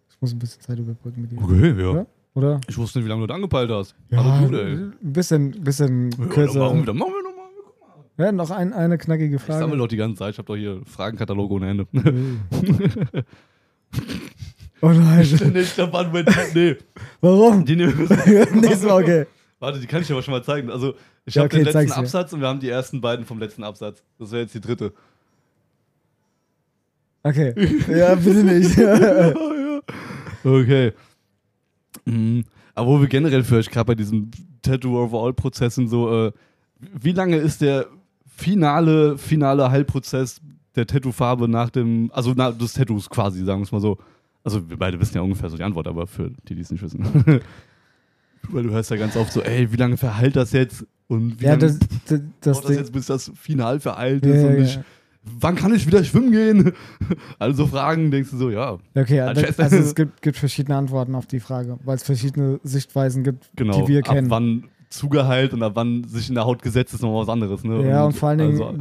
Ich 0.10 0.20
muss 0.22 0.34
ein 0.34 0.40
bisschen 0.40 0.62
Zeit 0.62 0.80
überbrücken 0.80 1.22
mit 1.22 1.32
dir. 1.32 1.42
Okay, 1.42 1.76
ja. 1.80 1.94
Ja? 1.98 2.06
Oder? 2.34 2.60
Ich 2.68 2.78
wusste 2.78 2.98
nicht, 3.00 3.06
wie 3.06 3.10
lange 3.10 3.22
du 3.22 3.28
da 3.28 3.36
angepeilt 3.36 3.70
hast. 3.70 3.96
Ja, 4.10 4.20
Aber 4.20 4.48
gut, 4.48 4.58
ey. 4.58 4.74
ein 4.74 4.94
bisschen, 5.02 5.52
bisschen 5.64 6.12
Ja, 6.12 6.18
dann 6.18 6.30
kürzer. 6.30 6.60
machen 6.60 6.80
wir, 6.80 6.86
dann 6.86 6.98
machen. 6.98 7.14
Ja, 8.18 8.32
noch 8.32 8.50
ein, 8.52 8.72
eine 8.74 8.98
knackige 8.98 9.36
Ich 9.36 9.42
sammle 9.42 9.66
Frage. 9.68 9.78
doch 9.78 9.88
die 9.88 9.98
ganze 9.98 10.20
Zeit. 10.20 10.32
Ich 10.34 10.38
habe 10.38 10.48
doch 10.48 10.56
hier 10.56 10.82
Fragenkatalog 10.86 11.52
ohne 11.52 11.70
Ende. 11.70 11.88
oh 14.82 14.90
nein. 14.90 15.28
nicht 15.54 15.78
der 15.78 15.88
Mann 15.88 16.12
mit. 16.12 16.28
Nee. 16.54 16.78
Warum? 17.22 17.66
Die 17.66 17.76
nehmen 17.76 17.98
Nächstes 18.54 18.84
Mal, 18.84 19.02
okay. 19.04 19.26
Warte, 19.60 19.80
die 19.80 19.88
kann 19.88 20.02
ich 20.02 20.08
dir 20.08 20.14
aber 20.14 20.24
schon 20.24 20.34
mal 20.34 20.44
zeigen. 20.44 20.70
Also, 20.70 20.94
ich 21.26 21.36
Ja, 21.36 21.42
habe 21.44 21.48
okay, 21.48 21.64
den 21.64 21.74
letzten 21.74 21.90
mir. 21.90 21.98
Absatz 21.98 22.34
und 22.34 22.40
wir 22.42 22.48
haben 22.48 22.60
die 22.60 22.70
ersten 22.70 23.02
beiden 23.02 23.26
vom 23.26 23.40
letzten 23.40 23.64
Absatz. 23.64 24.04
Das 24.20 24.32
wäre 24.32 24.44
jetzt 24.44 24.54
die 24.54 24.62
dritte. 24.62 24.94
Okay. 27.24 27.54
Ja, 27.90 28.16
bitte 28.16 28.44
nicht. 28.44 28.78
Okay. 30.44 30.94
Mhm. 32.06 32.44
Aber 32.76 32.88
wo 32.88 33.02
wir 33.02 33.08
generell 33.08 33.44
für 33.44 33.56
euch 33.58 33.70
gerade 33.70 33.86
bei 33.88 33.96
diesem 33.96 34.30
Tattoo-Overall-Prozessen 34.62 35.88
so, 35.88 36.28
äh, 36.28 36.32
wie 36.80 37.14
lange 37.14 37.38
ist 37.38 37.62
der 37.62 37.88
finale, 38.36 39.18
finale 39.18 39.72
Heilprozess 39.72 40.42
der 40.76 40.86
Tattoo-Farbe 40.88 41.48
nach 41.48 41.70
dem, 41.70 42.10
also 42.14 42.34
na, 42.36 42.52
des 42.52 42.74
Tattoos 42.74 43.10
quasi, 43.10 43.44
sagen 43.46 43.62
wir 43.62 43.64
es 43.66 43.72
mal 43.72 43.82
so. 43.82 43.98
Also 44.44 44.70
wir 44.70 44.78
beide 44.78 45.00
wissen 45.00 45.16
ja 45.16 45.22
ungefähr 45.22 45.50
so 45.50 45.58
die 45.58 45.64
Antwort, 45.64 45.88
aber 45.88 46.06
für 46.06 46.30
die, 46.48 46.54
die 46.56 46.62
es 46.62 46.70
nicht 46.70 46.84
wissen. 46.84 47.04
Weil 48.50 48.64
du 48.64 48.70
hörst 48.72 48.92
ja 48.92 48.98
ganz 48.98 49.16
oft 49.16 49.32
so, 49.32 49.42
ey, 49.42 49.72
wie 49.72 49.78
lange 49.78 49.98
verheilt 49.98 50.36
das 50.36 50.52
jetzt? 50.52 50.86
Und 51.08 51.40
wie 51.40 51.46
ja, 51.46 51.52
lange 51.52 51.62
das, 51.64 51.80
das, 51.80 52.22
das 52.42 52.58
dauert 52.62 52.70
das 52.70 52.76
jetzt, 52.78 52.94
bis 52.94 53.06
das 53.08 53.32
final 53.36 53.80
verheilt 53.80 54.26
Ja, 54.26 54.34
ist? 54.34 54.42
ja, 54.44 54.48
und 54.50 54.58
ja. 54.58 54.64
ich, 54.64 54.80
wann 55.40 55.56
kann 55.56 55.74
ich 55.74 55.88
wieder 55.88 56.04
schwimmen 56.04 56.32
gehen? 56.32 56.74
Also 57.40 57.66
Fragen, 57.68 58.12
denkst 58.12 58.32
du 58.32 58.38
so, 58.38 58.50
ja, 58.52 58.78
Okay, 58.96 59.34
fest. 59.36 59.60
also 59.60 59.78
es 59.78 59.96
gibt, 59.96 60.22
gibt 60.22 60.38
verschiedene 60.38 60.78
Antworten 60.78 61.16
auf 61.16 61.26
die 61.26 61.40
Frage, 61.40 61.80
weil 61.84 61.96
es 61.96 62.04
verschiedene 62.04 62.60
Sichtweisen 62.64 63.24
gibt, 63.24 63.50
genau. 63.56 63.82
die 63.82 63.88
wir 63.88 64.00
ab 64.00 64.14
kennen. 64.14 64.30
wann 64.30 64.66
zugeheilt 64.96 65.54
und 65.54 65.62
ab 65.64 65.74
wann 65.76 66.04
sich 66.06 66.30
in 66.30 66.36
der 66.36 66.46
Haut 66.46 66.62
gesetzt 66.62 66.94
ist, 66.94 67.02
noch 67.02 67.20
was 67.22 67.30
anderes. 67.30 67.64
Ne? 67.64 67.88
Ja, 67.88 68.06
und 68.06 68.14
vor 68.14 68.30
allen 68.30 68.40
Dingen, 68.40 68.62
Also, 68.62 68.80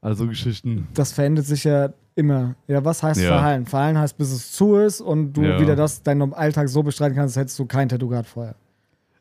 also 0.00 0.26
Geschichten. 0.26 0.86
das 0.94 1.12
verändert 1.12 1.46
sich 1.46 1.64
ja 1.64 1.90
immer. 2.14 2.54
Ja, 2.66 2.84
was 2.84 3.02
heißt 3.02 3.20
Ja. 3.20 3.28
verheilen? 3.28 3.66
Verheilen 3.66 3.98
heißt, 3.98 4.16
bis 4.18 4.30
es 4.32 4.52
zu 4.52 4.76
ist 4.76 5.00
und 5.00 5.32
du 5.32 5.42
Ja. 5.42 5.60
wieder 5.60 5.76
das 5.76 6.02
deinen 6.02 6.32
Alltag 6.34 6.68
so 6.68 6.82
bestreiten 6.82 7.14
kannst, 7.16 7.36
als 7.36 7.42
hättest 7.42 7.58
du 7.58 7.66
kein 7.66 7.88
Tattoo 7.88 8.08
gehabt 8.08 8.28
vorher. 8.28 8.54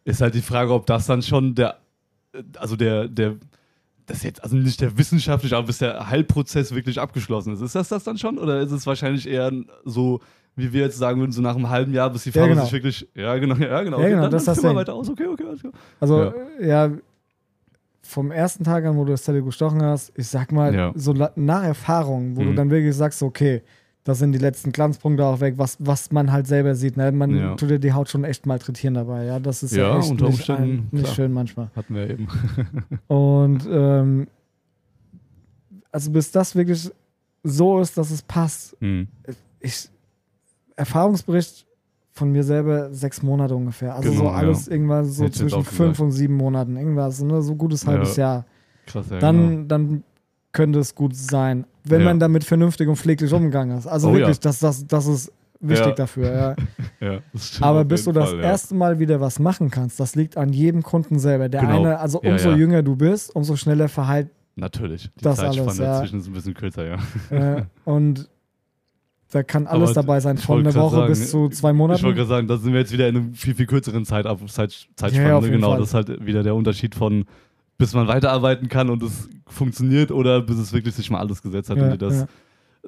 Ist 0.04 0.22
halt 0.22 0.34
die 0.36 0.42
Frage, 0.42 0.74
ob 0.74 0.86
das 0.86 1.06
dann 1.06 1.22
schon 1.22 1.54
der, 1.56 1.78
also 2.58 2.76
der, 2.76 3.08
der, 3.08 3.36
das 4.06 4.24
jetzt, 4.24 4.42
also 4.44 4.56
nicht 4.56 4.80
der 4.82 4.98
wissenschaftliche, 4.98 5.58
aber 5.58 5.68
bis 5.68 5.80
der 5.80 6.10
Heilprozess 6.10 6.74
wirklich 6.74 7.00
abgeschlossen 7.00 7.54
ist. 7.54 7.62
Ist 7.62 7.76
das 7.76 7.90
das 7.90 8.04
dann 8.06 8.18
schon? 8.18 8.38
Oder 8.38 8.62
ist 8.62 8.72
es 8.72 8.88
wahrscheinlich 8.88 9.28
eher 9.28 9.52
so, 9.84 10.22
wie 10.58 10.74
wir 10.74 10.82
jetzt 10.82 10.98
sagen 10.98 11.20
würden, 11.22 11.32
so 11.32 11.42
nach 11.42 11.56
einem 11.56 11.70
halben 11.70 11.94
Jahr, 11.94 12.10
bis 12.10 12.24
die 12.24 12.30
Ja, 12.32 12.42
Farbe 12.42 12.50
genau. 12.50 12.64
sich 12.64 12.74
wirklich, 12.74 13.08
ja 13.16 13.38
genau, 13.38 13.56
ja 13.56 13.84
genau, 13.84 14.02
Ja, 14.02 14.10
genau, 14.10 14.22
dann, 14.24 14.32
das 14.32 14.44
dann 14.46 14.56
das 14.56 14.64
weiter 14.76 14.94
aus, 14.96 15.08
okay, 15.10 15.28
okay, 15.28 15.46
alles 15.48 15.62
klar. 15.62 15.74
Also, 16.02 16.34
ja. 16.60 16.92
vom 18.02 18.32
ersten 18.32 18.64
Tag 18.64 18.84
an, 18.86 18.96
wo 18.98 19.06
du 19.06 19.12
das 19.12 19.24
Tattoo 19.24 19.44
gestochen 19.46 19.82
hast, 19.84 20.12
ich 20.16 20.28
sag 20.28 20.52
mal, 20.52 20.74
Ja. 20.74 20.92
so 20.96 21.14
nach 21.14 21.64
Erfahrung, 21.64 22.36
wo 22.36 22.44
du 22.44 22.52
Mhm. 22.52 22.56
dann 22.56 22.70
wirklich 22.70 22.96
sagst, 22.96 23.22
okay, 23.22 23.62
das 24.06 24.20
sind 24.20 24.32
die 24.32 24.38
letzten 24.40 24.72
Glanzpunkte 24.72 25.26
auch 25.26 25.42
weg, 25.42 25.56
was, 25.58 25.76
was 25.82 26.12
man 26.14 26.32
halt 26.32 26.48
selber 26.48 26.74
sieht. 26.76 26.96
Ne? 26.96 27.12
Man 27.12 27.36
Ja. 27.38 27.56
tut 27.56 27.70
dir 27.70 27.80
die 27.80 27.92
Haut 27.92 28.08
schon 28.10 28.24
echt 28.24 28.46
malträtieren 28.46 28.94
dabei. 28.94 29.26
Ja, 29.26 29.40
das 29.40 29.62
ist 29.64 29.76
ja, 29.76 29.90
Ja, 29.90 30.00
echt 30.00 30.10
unter 30.10 30.26
nicht, 30.28 30.36
Umständen, 30.36 30.88
ein, 30.94 30.98
nicht 30.98 31.14
schön 31.14 31.34
manchmal. 31.34 31.70
Hatten 31.76 31.94
wir 31.94 32.10
eben. 32.10 32.28
Und 33.08 33.68
ähm, 33.70 34.28
also 35.92 36.12
bis 36.12 36.32
das 36.32 36.56
wirklich 36.56 36.90
so 37.44 37.80
ist, 37.82 37.98
dass 37.98 38.12
es 38.12 38.22
passt. 38.22 38.78
Hm. 38.80 39.08
Ich 39.60 39.90
Erfahrungsbericht 40.78 41.66
von 42.14 42.32
mir 42.32 42.44
selber 42.44 42.92
sechs 42.94 43.22
Monate 43.22 43.56
ungefähr. 43.56 43.96
Also 43.96 44.10
Genau, 44.10 44.24
so 44.24 44.30
alles 44.30 44.68
irgendwas 44.68 45.16
so 45.16 45.26
Hätte 45.26 45.38
zwischen 45.40 45.64
fünf 45.64 46.00
und 46.00 46.12
sieben 46.12 46.36
Monaten. 46.36 46.78
Irgendwas, 46.78 47.22
ne? 47.22 47.42
so 47.42 47.56
gutes 47.56 47.86
halbes 47.86 48.16
Jahr. 48.16 48.46
Krass, 48.88 49.06
ja, 49.12 49.20
Dann, 49.20 49.50
genau. 49.50 49.64
dann 49.68 50.04
könnte 50.54 50.80
es 50.80 50.96
gut 50.96 51.16
sein, 51.16 51.66
wenn 51.84 52.00
Ja. 52.02 52.06
man 52.08 52.20
damit 52.20 52.44
vernünftig 52.44 52.88
und 52.88 52.96
pfleglich 52.96 53.32
umgegangen 53.34 53.78
ist. 53.78 53.86
Also 53.86 54.08
Oh 54.10 54.12
ja. 54.14 54.20
wirklich, 54.20 54.40
das, 54.40 54.60
das, 54.60 54.88
das 54.88 55.06
ist 55.06 55.32
wichtig 55.60 55.88
Ja. 55.88 55.92
dafür. 55.94 56.32
Ja. 56.34 56.56
Ja, 57.00 57.20
Aber 57.62 57.86
bis 57.86 58.06
du 58.06 58.12
das 58.12 58.30
Fall, 58.32 58.40
ja. 58.40 58.46
erste 58.46 58.74
Mal 58.74 58.98
wieder 58.98 59.22
was 59.22 59.38
machen 59.38 59.70
kannst, 59.70 60.00
das 60.00 60.16
liegt 60.16 60.36
an 60.38 60.50
jedem 60.52 60.82
Kunden 60.82 61.20
selber. 61.20 61.48
Der 61.50 61.62
Genau. 61.62 61.82
eine, 61.82 62.00
also 62.00 62.20
Ja, 62.24 62.32
umso 62.32 62.50
ja. 62.50 62.56
jünger 62.58 62.82
du 62.82 62.96
bist, 62.96 63.36
umso 63.36 63.56
schneller 63.56 63.88
verheilt 63.90 64.30
Natürlich. 64.60 65.12
Die 65.20 65.24
Das 65.24 65.38
Zeitspanne 65.38 65.68
alles, 65.68 65.78
ja. 65.78 65.86
dazwischen 65.86 66.20
ist 66.20 66.26
ein 66.28 66.34
bisschen 66.34 66.54
kürzer, 66.56 66.86
ja. 66.88 66.98
äh, 67.30 67.64
und 67.86 68.28
da 69.32 69.44
kann 69.44 69.68
alles 69.68 69.90
Aber 69.90 70.02
dabei 70.02 70.20
sein, 70.22 70.38
ich 70.38 70.44
von 70.44 70.60
einer 70.60 70.74
Woche 70.76 70.96
sagen, 70.96 71.08
bis 71.10 71.32
zu 71.32 71.50
zwei 71.50 71.72
Ich 71.72 71.76
Monaten. 71.76 72.04
wollte 72.04 72.16
gerade 72.16 72.30
sagen, 72.30 72.48
da 72.48 72.58
sind 72.58 72.72
wir 72.72 72.80
jetzt 72.80 72.94
wieder 72.94 73.10
in 73.10 73.18
einem 73.18 73.34
viel, 73.34 73.56
viel 73.56 73.66
kürzeren 73.66 74.06
Zeitab 74.06 74.40
Zeit, 74.50 74.88
Zeitspanne. 74.96 75.28
Ja, 75.30 75.42
ne? 75.42 75.50
genau, 75.50 75.72
Fall. 75.72 75.80
das 75.80 75.90
ist 75.90 75.94
halt 75.94 76.26
wieder 76.26 76.44
der 76.44 76.56
Unterschied 76.56 76.96
von, 76.96 77.26
bis 77.78 77.94
man 77.94 78.08
weiterarbeiten 78.08 78.70
kann 78.70 78.90
und 78.90 79.04
es 79.04 79.28
funktioniert 79.48 80.12
oder 80.12 80.42
bis 80.42 80.58
es 80.58 80.72
wirklich 80.72 80.96
sich 80.96 81.10
mal 81.10 81.20
alles 81.20 81.42
gesetzt 81.42 81.70
hat 81.70 81.78
Ja, 81.78 81.84
und 81.86 81.92
ihr 81.92 81.98
das, 81.98 82.14
ja. 82.22 82.28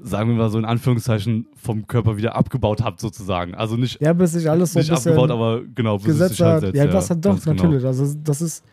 sagen 0.02 0.30
wir 0.30 0.38
mal 0.38 0.49
so 0.49 0.58
in 0.58 0.65
Anführungszeichen, 0.65 1.47
vom 1.62 1.88
Körper 1.88 2.15
wieder 2.15 2.36
abgebaut 2.36 2.82
habt 2.84 3.02
sozusagen. 3.02 3.54
Also 3.56 3.75
nicht, 3.75 3.99
ja, 4.02 4.13
bis 4.13 4.32
sich 4.32 4.49
alles 4.49 4.71
so 4.71 4.80
nicht 4.80 4.91
abgebaut, 4.91 5.32
aber 5.32 5.62
genau, 5.75 5.97
bis 5.97 6.06
es 6.06 6.12
gesetzt 6.13 6.36
sich 6.38 6.41
halt 6.41 6.54
hat. 6.56 6.62
setzt. 6.62 6.75
ja, 6.78 6.88
das 6.88 7.10
hat 7.10 7.25
doch, 7.25 7.43
genau. 7.43 7.56
natürlich. 7.56 7.86
Also 7.86 8.13
das 8.23 8.41
ist, 8.41 8.63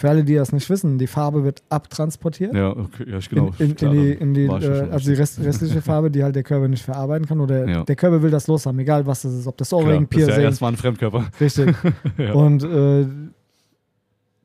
für 0.00 0.08
alle, 0.08 0.24
die 0.24 0.34
das 0.34 0.50
nicht 0.50 0.70
wissen, 0.70 0.96
die 0.96 1.06
Farbe 1.06 1.44
wird 1.44 1.62
abtransportiert. 1.68 2.54
Ja, 2.54 2.70
okay, 2.70 3.04
ja, 3.06 3.18
genau. 3.28 3.50
in, 3.58 3.72
in, 3.72 3.76
in 3.76 3.92
die, 3.92 4.12
in 4.12 4.32
die, 4.34 4.44
äh, 4.46 4.88
also 4.90 5.10
die 5.10 5.14
Rest, 5.16 5.38
restliche 5.44 5.82
Farbe, 5.82 6.10
die 6.10 6.24
halt 6.24 6.34
der 6.34 6.42
Körper 6.42 6.68
nicht 6.68 6.82
verarbeiten 6.82 7.26
kann 7.28 7.38
oder 7.38 7.68
Ja. 7.68 7.84
der 7.84 7.96
Körper 7.96 8.22
will 8.22 8.30
das 8.30 8.46
loshaben, 8.46 8.80
egal 8.80 9.04
was 9.06 9.20
das 9.20 9.34
ist, 9.34 9.46
ob 9.46 9.58
das 9.58 9.70
Ohrring, 9.74 10.08
das 10.08 10.18
ist 10.18 10.20
ja 10.20 10.26
Piercing, 10.26 10.44
erstmal 10.44 10.72
ein 10.72 10.76
Fremdkörper. 10.78 11.26
richtig. 11.38 11.74
ja. 12.16 12.32
Und 12.32 12.64
äh, 12.64 13.04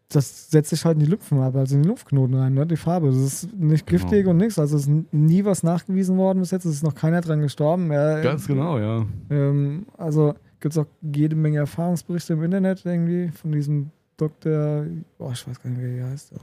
das 0.10 0.52
setzt 0.52 0.70
sich 0.72 0.84
halt 0.84 0.96
in 0.98 1.06
die 1.06 1.10
Lymphen 1.10 1.40
ab, 1.40 1.56
also 1.56 1.76
in 1.76 1.84
die 1.84 1.88
Lymphknoten 1.88 2.36
rein, 2.36 2.54
ne? 2.54 2.66
die 2.68 2.76
Farbe. 2.76 3.08
Das 3.08 3.16
ist 3.18 3.54
nicht 3.54 3.88
Genau. 3.88 4.02
giftig 4.04 4.28
und 4.28 4.38
nichts. 4.38 4.60
Also 4.60 4.76
es 4.76 4.88
ist 4.88 5.14
nie 5.14 5.44
was 5.46 5.64
nachgewiesen 5.64 6.18
worden 6.18 6.40
bis 6.40 6.52
jetzt. 6.52 6.66
Es 6.66 6.76
ist 6.76 6.84
noch 6.84 6.96
keiner 6.96 7.22
dran 7.22 7.40
gestorben. 7.42 7.92
Ja, 7.92 8.22
Ganz 8.22 8.46
genau, 8.46 8.78
ja. 8.78 9.06
Ähm, 9.30 9.86
also 9.98 10.36
gibt 10.60 10.74
es 10.74 10.78
auch 10.78 10.86
jede 11.02 11.36
Menge 11.36 11.60
Erfahrungsberichte 11.60 12.34
im 12.34 12.44
Internet 12.44 12.86
irgendwie 12.86 13.30
von 13.30 13.52
diesem 13.52 13.92
Doktor, 14.18 14.86
oh, 15.20 15.32
ich 15.34 15.48
weiß 15.48 15.62
gar 15.62 15.70
nicht, 15.70 15.82
wie 15.82 15.98
er 16.00 16.10
heißt. 16.10 16.34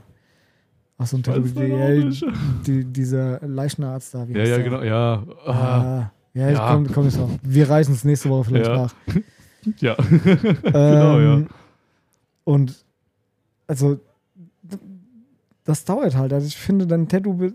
Ach 0.97 1.07
so, 1.07 1.17
ein 1.17 1.23
man 1.25 2.13
die, 2.65 2.85
dieser 2.85 3.39
Leichenarzt 3.45 4.13
da. 4.13 4.27
Wie 4.27 4.33
Ja, 4.33 4.39
ja, 4.39 4.45
der? 4.57 4.63
genau, 4.63 4.83
ja. 4.83 5.23
Ah, 5.45 5.51
Ah, 5.51 6.11
ja, 6.33 6.49
ich 6.49 6.57
Ja. 6.57 6.71
komme 6.73 6.89
komm 6.89 7.05
nicht 7.05 7.17
drauf. 7.17 7.31
Wir 7.41 7.69
reichen 7.69 7.93
es 7.93 8.03
nächste 8.03 8.29
Woche 8.29 8.43
vielleicht 8.45 8.67
Ja. 8.67 8.75
nach. 8.75 8.95
ja. 9.79 9.95
genau, 10.63 11.19
ja. 11.19 11.43
Und 12.43 12.85
also 13.67 13.99
das 15.63 15.85
dauert 15.85 16.15
halt. 16.15 16.33
Also 16.33 16.45
ich 16.47 16.57
finde, 16.57 16.85
dein 16.85 17.07
Tattoo 17.07 17.51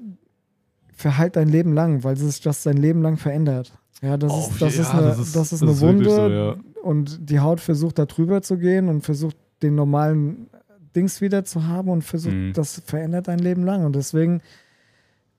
verheilt 0.95 1.37
dein 1.37 1.49
Leben 1.49 1.75
lang, 1.75 2.03
weil 2.05 2.17
sich 2.17 2.41
das 2.41 2.63
dein 2.65 2.77
Leben 2.77 3.03
lang 3.03 3.17
verändert. 3.19 3.73
Ja, 4.03 4.17
das 4.17 4.33
ist, 4.51 4.63
das 4.63 4.91
eine, 4.93 5.03
das 5.09 5.19
ist- 5.19 5.37
das 5.37 5.53
ist 5.53 5.53
das 5.53 5.63
eine 5.63 5.71
ist 5.73 5.81
wirklich 5.81 6.09
Wunde 6.09 6.11
so, 6.11 6.29
ja. 6.29 6.57
und 6.83 7.31
die 7.31 7.41
Haut 7.41 7.61
versucht 7.61 7.99
da 7.99 8.07
drüber 8.07 8.43
zu 8.43 8.57
gehen 8.59 8.89
und 8.89 9.03
versucht 9.03 9.37
den 9.63 9.75
normalen 9.75 10.49
Dings 10.97 11.21
wieder 11.21 11.45
zu 11.45 11.67
haben 11.67 11.89
und 11.89 12.03
versucht, 12.03 12.35
Mhm. 12.35 12.53
das 12.55 12.81
verändert 12.85 13.29
dein 13.29 13.39
Leben 13.39 13.65
lang. 13.65 13.85
Und 13.85 13.95
deswegen, 13.97 14.41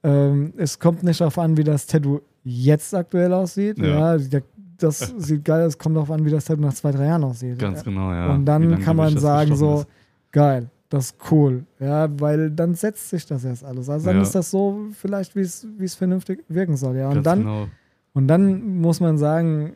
ähm, 0.03 0.53
es 0.57 0.79
kommt 0.79 1.03
nicht 1.03 1.19
darauf 1.21 1.37
an, 1.37 1.57
wie 1.57 1.63
das 1.63 1.85
Tattoo 1.87 2.21
jetzt 2.43 2.93
aktuell 2.95 3.33
aussieht. 3.33 3.77
Ja, 3.77 4.15
Ja. 4.15 4.39
das 4.77 4.99
sieht 5.17 5.43
geil 5.43 5.61
aus, 5.65 5.73
es 5.73 5.77
kommt 5.77 5.95
darauf 5.95 6.11
an, 6.11 6.23
wie 6.25 6.29
das 6.29 6.45
Tattoo 6.45 6.61
nach 6.61 6.73
zwei, 6.73 6.91
drei 6.91 7.05
Jahren 7.07 7.23
aussieht. 7.23 7.59
Ganz 7.59 7.83
genau, 7.83 8.11
ja. 8.11 8.33
Und 8.33 8.45
dann 8.45 8.79
kann 8.79 8.95
man 8.95 9.17
sagen, 9.17 9.55
so, 9.55 9.79
ist. 9.81 9.87
geil, 10.31 10.69
das 10.89 11.07
ist 11.07 11.15
cool. 11.31 11.65
Ja, 11.79 12.07
weil 12.19 12.49
dann 12.51 12.75
setzt 12.75 13.09
sich 13.09 13.25
das 13.25 13.43
erst 13.43 13.65
alles. 13.65 13.89
Also 13.89 14.05
dann 14.07 14.17
Ja. 14.17 14.21
ist 14.21 14.33
das 14.35 14.49
so 14.51 14.87
vielleicht, 14.93 15.35
wie 15.35 15.41
es 15.41 15.67
wie 15.77 15.85
es 15.85 15.95
vernünftig 15.95 16.43
wirken 16.47 16.77
soll. 16.77 16.95
Ja, 16.95 17.07
und 17.09 17.15
Ganz 17.15 17.25
dann, 17.25 17.39
genau. 17.39 17.67
und 18.13 18.27
dann 18.27 18.77
muss 18.79 18.99
man 19.01 19.17
sagen, 19.17 19.73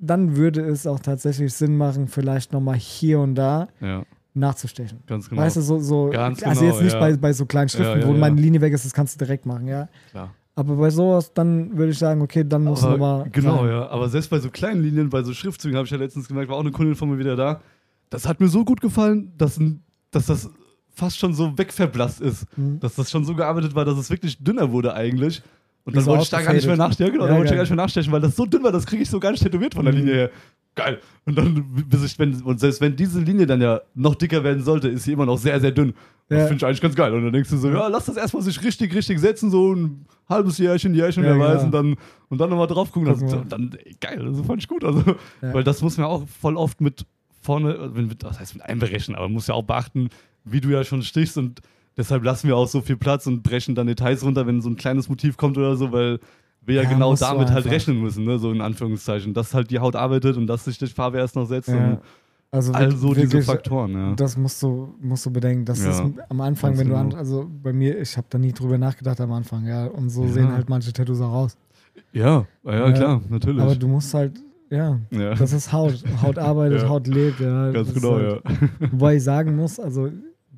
dann 0.00 0.36
würde 0.36 0.62
es 0.62 0.86
auch 0.86 1.00
tatsächlich 1.00 1.52
Sinn 1.54 1.76
machen, 1.76 2.08
vielleicht 2.08 2.52
nochmal 2.52 2.76
hier 2.76 3.20
und 3.20 3.34
da 3.34 3.68
Ja, 3.80 4.02
nachzustechen. 4.34 4.98
ganz 5.06 5.28
genau. 5.28 5.42
Weißt 5.42 5.56
du, 5.56 5.60
so, 5.60 5.78
so 5.78 6.10
Ganz 6.10 6.42
also 6.42 6.60
genau, 6.62 6.72
jetzt 6.72 6.82
nicht 6.82 6.92
ja. 6.94 7.00
bei, 7.00 7.16
bei 7.16 7.32
so 7.32 7.46
kleinen 7.46 7.68
Schriften, 7.68 8.00
Ja, 8.00 8.06
wo 8.08 8.12
meine 8.12 8.40
Linie 8.40 8.60
weg 8.60 8.72
ist, 8.72 8.84
das 8.84 8.92
kannst 8.92 9.14
du 9.20 9.24
direkt 9.24 9.46
machen, 9.46 9.68
ja. 9.68 9.88
Klar. 10.10 10.34
Aber 10.56 10.76
bei 10.76 10.90
sowas, 10.90 11.32
dann 11.32 11.76
würde 11.76 11.92
ich 11.92 11.98
sagen, 11.98 12.20
okay, 12.22 12.44
dann 12.46 12.64
muss 12.64 12.82
nochmal. 12.82 13.28
genau, 13.30 13.66
ja. 13.66 13.88
Aber 13.88 14.08
selbst 14.08 14.28
bei 14.30 14.38
so 14.40 14.50
kleinen 14.50 14.82
Linien, 14.82 15.08
bei 15.08 15.22
so 15.22 15.32
Schriftzügen, 15.32 15.76
habe 15.76 15.86
ich 15.86 15.90
ja 15.90 15.96
letztens 15.96 16.28
gemerkt, 16.28 16.50
war 16.50 16.56
auch 16.56 16.60
eine 16.60 16.70
Kundin 16.72 16.96
von 16.96 17.08
mir 17.10 17.18
wieder 17.18 17.36
da. 17.36 17.60
Das 18.10 18.26
hat 18.28 18.40
mir 18.40 18.48
so 18.48 18.64
gut 18.64 18.80
gefallen, 18.80 19.32
dass, 19.38 19.60
dass 20.10 20.26
das 20.26 20.50
fast 20.92 21.18
schon 21.18 21.32
so 21.32 21.56
wegverblasst 21.56 22.20
ist. 22.20 22.46
Mhm. 22.58 22.80
Dass 22.80 22.96
das 22.96 23.10
schon 23.10 23.24
so 23.24 23.34
gearbeitet 23.34 23.74
war, 23.74 23.84
dass 23.84 23.96
es 23.96 24.10
wirklich 24.10 24.42
dünner 24.42 24.70
wurde 24.72 24.92
eigentlich. 24.94 25.42
Und 25.84 25.96
dann 25.96 26.06
wollte 26.06 26.24
ich 26.24 26.30
da 26.30 26.42
gar 26.42 26.52
nicht 26.52 26.66
mehr. 26.66 26.76
Ja, 26.76 26.88
genau, 27.08 27.24
Ja, 27.24 27.28
dann 27.28 27.36
wollte 27.38 27.50
ich 27.52 27.56
gar 27.56 27.62
nicht 27.62 27.70
mehr 27.70 27.76
nachstechen, 27.76 28.12
weil 28.12 28.20
das 28.20 28.36
so 28.36 28.44
dünn 28.46 28.62
war, 28.62 28.70
das 28.72 28.86
kriege 28.86 29.02
ich 29.02 29.10
so 29.10 29.18
gar 29.18 29.30
nicht 29.32 29.42
tätowiert 29.42 29.74
von 29.74 29.84
der 29.84 29.94
Mhm. 29.94 30.00
Linie 30.00 30.14
her. 30.14 30.30
Geil. 30.76 30.98
Und 31.26 31.36
dann, 31.36 31.64
bis 31.88 32.04
ich, 32.04 32.18
wenn, 32.18 32.40
und 32.42 32.60
selbst 32.60 32.80
wenn 32.80 32.94
diese 32.94 33.20
Linie 33.20 33.46
dann 33.46 33.60
ja 33.60 33.80
noch 33.94 34.14
dicker 34.14 34.44
werden 34.44 34.62
sollte, 34.62 34.88
ist 34.88 35.02
sie 35.04 35.12
immer 35.12 35.26
noch 35.26 35.36
sehr, 35.38 35.58
sehr 35.60 35.72
dünn. 35.72 35.94
Das 36.28 36.38
Ja. 36.38 36.46
finde 36.46 36.56
ich 36.58 36.64
eigentlich 36.66 36.80
ganz 36.80 36.94
geil. 36.94 37.12
Und 37.12 37.24
dann 37.24 37.32
denkst 37.32 37.50
du 37.50 37.56
so, 37.56 37.68
ja, 37.70 37.88
lass 37.88 38.04
das 38.04 38.16
erstmal 38.16 38.42
sich 38.42 38.62
richtig, 38.62 38.94
richtig 38.94 39.18
setzen, 39.18 39.50
so 39.50 39.74
ein 39.74 40.06
halbes 40.28 40.58
Jährchen, 40.58 40.94
Jährchen, 40.94 41.24
Ja, 41.24 41.30
wer 41.30 41.38
weiß, 41.40 41.64
genau. 41.64 41.64
und 41.64 41.72
dann, 41.72 41.96
und 42.28 42.38
dann 42.40 42.50
nochmal 42.50 42.68
drauf 42.68 42.92
gucken. 42.92 43.08
Wir. 43.20 43.26
Das, 43.28 43.48
dann, 43.48 43.76
ey, 43.84 43.96
geil, 44.00 44.24
das 44.32 44.46
fand 44.46 44.62
ich 44.62 44.68
gut. 44.68 44.84
Also. 44.84 45.02
Weil 45.40 45.64
das 45.64 45.82
muss 45.82 45.96
man 45.96 46.06
auch 46.06 46.28
voll 46.28 46.56
oft 46.56 46.80
mit 46.80 47.04
vorne, 47.42 47.76
also 47.76 48.00
mit, 48.00 48.22
das 48.22 48.38
heißt 48.38 48.54
mit 48.54 48.64
einberechnen, 48.64 49.16
aber 49.16 49.26
man 49.26 49.32
muss 49.34 49.48
ja 49.48 49.54
auch 49.54 49.64
beachten, 49.64 50.08
wie 50.44 50.60
du 50.60 50.68
ja 50.68 50.84
schon 50.84 51.02
stichst 51.02 51.36
und 51.36 51.60
deshalb 52.00 52.24
lassen 52.24 52.48
wir 52.48 52.56
auch 52.56 52.66
so 52.66 52.80
viel 52.80 52.96
Platz 52.96 53.26
und 53.26 53.42
brechen 53.42 53.74
dann 53.74 53.86
Details 53.86 54.24
runter, 54.24 54.46
wenn 54.46 54.60
so 54.62 54.70
ein 54.70 54.76
kleines 54.76 55.08
Motiv 55.08 55.36
kommt 55.36 55.56
oder 55.58 55.76
so, 55.76 55.92
weil 55.92 56.18
wir 56.64 56.76
ja, 56.76 56.82
Ja, 56.82 56.88
genau 56.88 57.14
damit 57.14 57.50
halt 57.50 57.66
rechnen 57.66 58.00
müssen, 58.00 58.24
ne? 58.24 58.38
so 58.38 58.50
in 58.50 58.60
Anführungszeichen, 58.60 59.34
dass 59.34 59.54
halt 59.54 59.70
die 59.70 59.78
Haut 59.78 59.96
arbeitet 59.96 60.36
und 60.36 60.46
dass 60.46 60.64
sich 60.64 60.78
die 60.78 60.86
Farbe 60.86 61.18
erst 61.18 61.36
noch 61.36 61.46
setzt 61.46 61.68
Ja. 61.68 62.00
Also 62.52 62.72
also 62.72 63.14
diese 63.14 63.30
wirklich, 63.32 63.46
Faktoren, 63.46 63.92
ja. 63.92 64.14
Das 64.16 64.36
musst 64.36 64.60
du, 64.60 64.92
musst 65.00 65.24
du 65.24 65.30
bedenken. 65.30 65.64
Das 65.64 65.84
Ja, 65.84 65.90
ist 65.90 66.02
am 66.28 66.40
Anfang, 66.40 66.76
wenn 66.78 66.88
du 66.88 66.96
an, 66.96 67.14
also 67.14 67.48
bei 67.62 67.72
mir, 67.72 68.00
ich 68.00 68.16
habe 68.16 68.26
da 68.28 68.38
nie 68.38 68.52
drüber 68.52 68.76
nachgedacht 68.76 69.20
am 69.20 69.30
Anfang, 69.30 69.66
ja. 69.66 69.86
Und 69.86 70.10
so 70.10 70.24
Ja. 70.24 70.32
sehen 70.32 70.52
halt 70.52 70.68
manche 70.68 70.92
Tattoos 70.92 71.20
auch 71.20 71.32
aus. 71.32 71.56
Ja, 72.12 72.44
ja, 72.64 72.90
klar, 72.90 73.20
natürlich. 73.28 73.62
Aber 73.62 73.76
du 73.76 73.86
musst 73.86 74.12
halt, 74.14 74.40
ja, 74.68 74.98
das 75.10 75.52
ist 75.52 75.72
Haut. 75.72 76.02
Haut 76.22 76.38
arbeitet. 76.50 76.88
Haut 76.88 77.06
lebt, 77.06 77.38
ja. 77.38 77.70
Ganz 77.70 77.94
genau, 77.94 78.14
halt, 78.16 78.42
ja. 78.44 78.52
Wobei 78.90 79.14
ich 79.16 79.22
sagen 79.22 79.54
muss, 79.54 79.78
also 79.78 80.10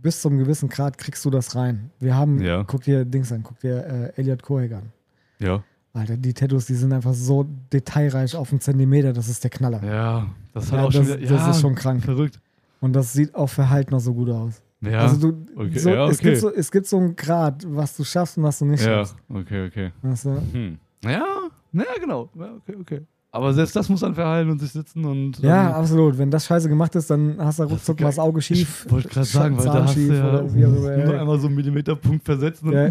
bis 0.03 0.21
zum 0.21 0.39
gewissen 0.39 0.69
Grad 0.69 0.99
kriegst 0.99 1.25
du 1.25 1.31
das 1.31 1.55
rein. 1.55 1.91
Wir 2.01 2.17
haben, 2.17 2.41
Ja. 2.43 2.65
guck 2.65 2.83
dir 2.83 3.05
Dings 3.05 3.31
an, 3.33 3.43
guck 3.43 3.59
dir 3.61 4.13
äh, 4.17 4.21
Elliot 4.21 4.43
Koenig 4.43 4.75
an. 4.75 4.93
Ja, 5.39 5.63
Alter, 5.95 6.17
die 6.17 6.33
Tattoos, 6.33 6.67
die 6.67 6.75
sind 6.75 6.93
einfach 6.93 7.13
so 7.15 7.47
detailreich 7.73 8.35
auf 8.35 8.51
einen 8.51 8.61
Zentimeter, 8.61 9.13
das 9.13 9.29
ist 9.29 9.43
der 9.45 9.51
Knaller. 9.51 9.83
ja, 9.85 10.27
das 10.55 10.65
ist 10.65 10.73
Ja, 10.73 10.85
auch 10.85 10.93
schon 10.93 11.07
das, 11.07 11.19
wieder, 11.19 11.29
das 11.35 11.41
ja, 11.47 11.51
ist 11.51 11.61
schon 11.61 11.75
krank. 11.75 12.03
verrückt. 12.03 12.41
Und 12.81 12.95
das 12.95 13.13
sieht 13.13 13.35
auch 13.35 13.47
für 13.49 13.69
halt 13.71 13.91
noch 13.91 14.01
so 14.01 14.13
gut 14.15 14.31
aus. 14.31 14.63
Ja, 14.81 15.01
Also 15.01 15.31
du, 15.31 15.47
okay, 15.55 15.79
so, 15.79 15.91
ja, 15.91 16.09
es, 16.09 16.19
okay. 16.19 16.29
gibt 16.31 16.41
so, 16.41 16.53
es 16.53 16.71
gibt 16.73 16.87
so 16.87 16.97
einen 16.99 17.15
Grad, 17.15 17.65
was 17.69 17.97
du 17.97 18.03
schaffst 18.05 18.37
und 18.39 18.43
was 18.45 18.59
du 18.59 18.65
nicht 18.65 18.81
ja, 18.85 18.87
schaffst. 19.05 19.17
okay, 19.29 19.67
okay. 19.67 19.93
Weißt 20.03 20.25
du? 20.25 20.43
Hm. 20.53 20.79
Ja, 21.05 21.25
ja, 21.73 21.85
genau. 22.01 22.29
Ja, 22.39 22.55
okay, 22.57 22.77
okay. 22.81 23.01
Aber 23.35 23.55
selbst 23.55 23.75
das 23.75 23.89
muss 23.89 24.01
dann 24.01 24.15
verheilen 24.15 24.51
und 24.51 24.59
sich 24.61 24.73
sitzen 24.73 25.07
und. 25.07 25.39
Ja, 25.39 25.71
ähm, 25.71 25.75
absolut. 25.77 26.19
Wenn 26.19 26.31
das 26.31 26.45
scheiße 26.45 26.69
gemacht 26.69 26.95
ist, 26.97 27.09
dann 27.09 27.37
hast 27.39 27.59
du 27.59 27.63
ruckzuck 27.65 27.99
mal 28.01 28.09
das 28.09 28.19
Auge 28.19 28.43
schief. 28.43 28.85
Ich 28.87 28.93
wollte 28.93 29.09
gerade 29.09 29.27
sagen, 29.27 29.57
weil 29.57 29.65
da 29.65 29.85
hast 29.85 29.97
du 29.97 30.01
ja 30.03 30.29
oder 30.41 30.55
immer, 30.55 30.97
nur 31.07 31.19
einmal 31.21 31.39
so 31.41 31.47
einen 31.47 31.57
Millimeterpunkt 31.57 32.25
versetzt 32.27 32.63
und 32.63 32.73
Ja. 32.73 32.91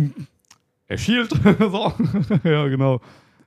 er 0.88 0.98
schielt. 0.98 1.30
so. 1.60 1.94
ja, 2.44 2.68
genau. 2.68 3.00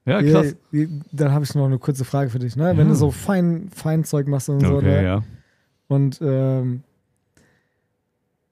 Ja, 0.07 0.23
krass. 0.23 0.55
Ja, 0.71 0.87
dann 1.11 1.33
habe 1.33 1.45
ich 1.45 1.53
noch 1.57 1.65
eine 1.67 1.79
kurze 1.79 2.05
Frage 2.05 2.31
für 2.31 2.39
dich. 2.39 2.55
Ne? 2.57 2.69
Wenn 2.77 2.87
Ja. 2.87 2.93
du 2.93 2.95
so 2.95 3.11
fein, 3.11 3.71
Feinzeug 3.75 4.29
machst 4.29 4.49
und 4.49 4.61
so, 4.61 4.77
Okay, 4.77 4.85
ne? 4.85 5.03
ja. 5.05 5.23
und 5.89 6.21
ähm, 6.23 6.83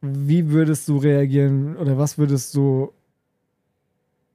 wie 0.00 0.50
würdest 0.50 0.88
du 0.88 0.96
reagieren 0.96 1.76
oder 1.76 1.96
was 1.96 2.18
würdest 2.18 2.57
du, 2.57 2.90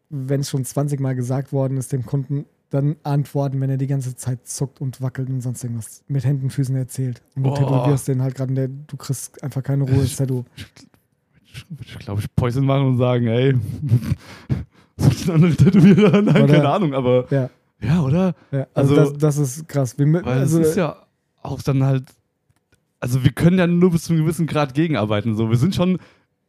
wenn 0.09 0.39
es 0.39 0.49
schon 0.49 0.63
20 0.63 0.99
Mal 1.01 1.13
gesagt 1.15 1.51
worden 1.51 1.75
ist, 1.77 1.91
dem 1.91 2.05
Kunden 2.05 2.45
dann 2.69 2.97
antworten, 3.03 3.61
wenn 3.61 3.69
er 3.69 3.77
die 3.77 3.87
ganze 3.87 4.15
Zeit 4.15 4.45
zuckt 4.47 4.81
und 4.81 5.01
wackelt 5.01 5.29
und 5.29 5.41
sonst 5.41 5.63
irgendwas 5.63 6.03
mit 6.07 6.25
Händen, 6.25 6.49
Füßen 6.49 6.75
erzählt. 6.75 7.21
Und 7.35 7.43
du 7.43 7.53
tätowierst 7.53 8.07
den 8.09 8.21
halt 8.21 8.35
gerade, 8.35 8.69
du 8.69 8.97
kriegst 8.97 9.41
einfach 9.43 9.63
keine 9.63 9.83
Ruhe 9.85 10.01
ins 10.01 10.17
Tattoo. 10.17 10.43
Ich, 10.55 11.65
ich 11.81 11.99
glaube, 11.99 12.19
ich 12.21 12.35
Päuschen 12.35 12.65
machen 12.65 12.87
und 12.87 12.97
sagen, 12.97 13.27
ey, 13.27 13.55
ich 15.11 15.23
einen 15.29 15.35
anderen 15.45 15.57
Tätowierer? 15.57 16.21
Nein, 16.21 16.43
Oder- 16.43 16.53
keine 16.53 16.69
Ahnung, 16.69 16.93
aber 16.93 17.25
Ja, 17.31 17.49
ja, 17.81 18.01
oder? 18.01 18.35
ja. 18.51 18.67
Also, 18.73 18.95
Also- 18.97 19.11
das, 19.13 19.37
das 19.37 19.37
ist 19.57 19.67
krass. 19.69 19.97
Wir, 19.97 20.05
Weil 20.11 20.23
also, 20.25 20.59
es 20.61 20.69
ist 20.69 20.75
ja 20.77 20.95
auch 21.41 21.61
dann 21.61 21.83
halt, 21.83 22.03
also 22.99 23.23
wir 23.23 23.31
können 23.31 23.57
ja 23.59 23.67
nur 23.67 23.91
bis 23.91 24.03
zu 24.03 24.13
einem 24.13 24.23
gewissen 24.23 24.47
Grad 24.47 24.73
gegenarbeiten. 24.73 25.35
So, 25.35 25.49
wir 25.49 25.57
sind 25.57 25.73
schon, 25.75 25.99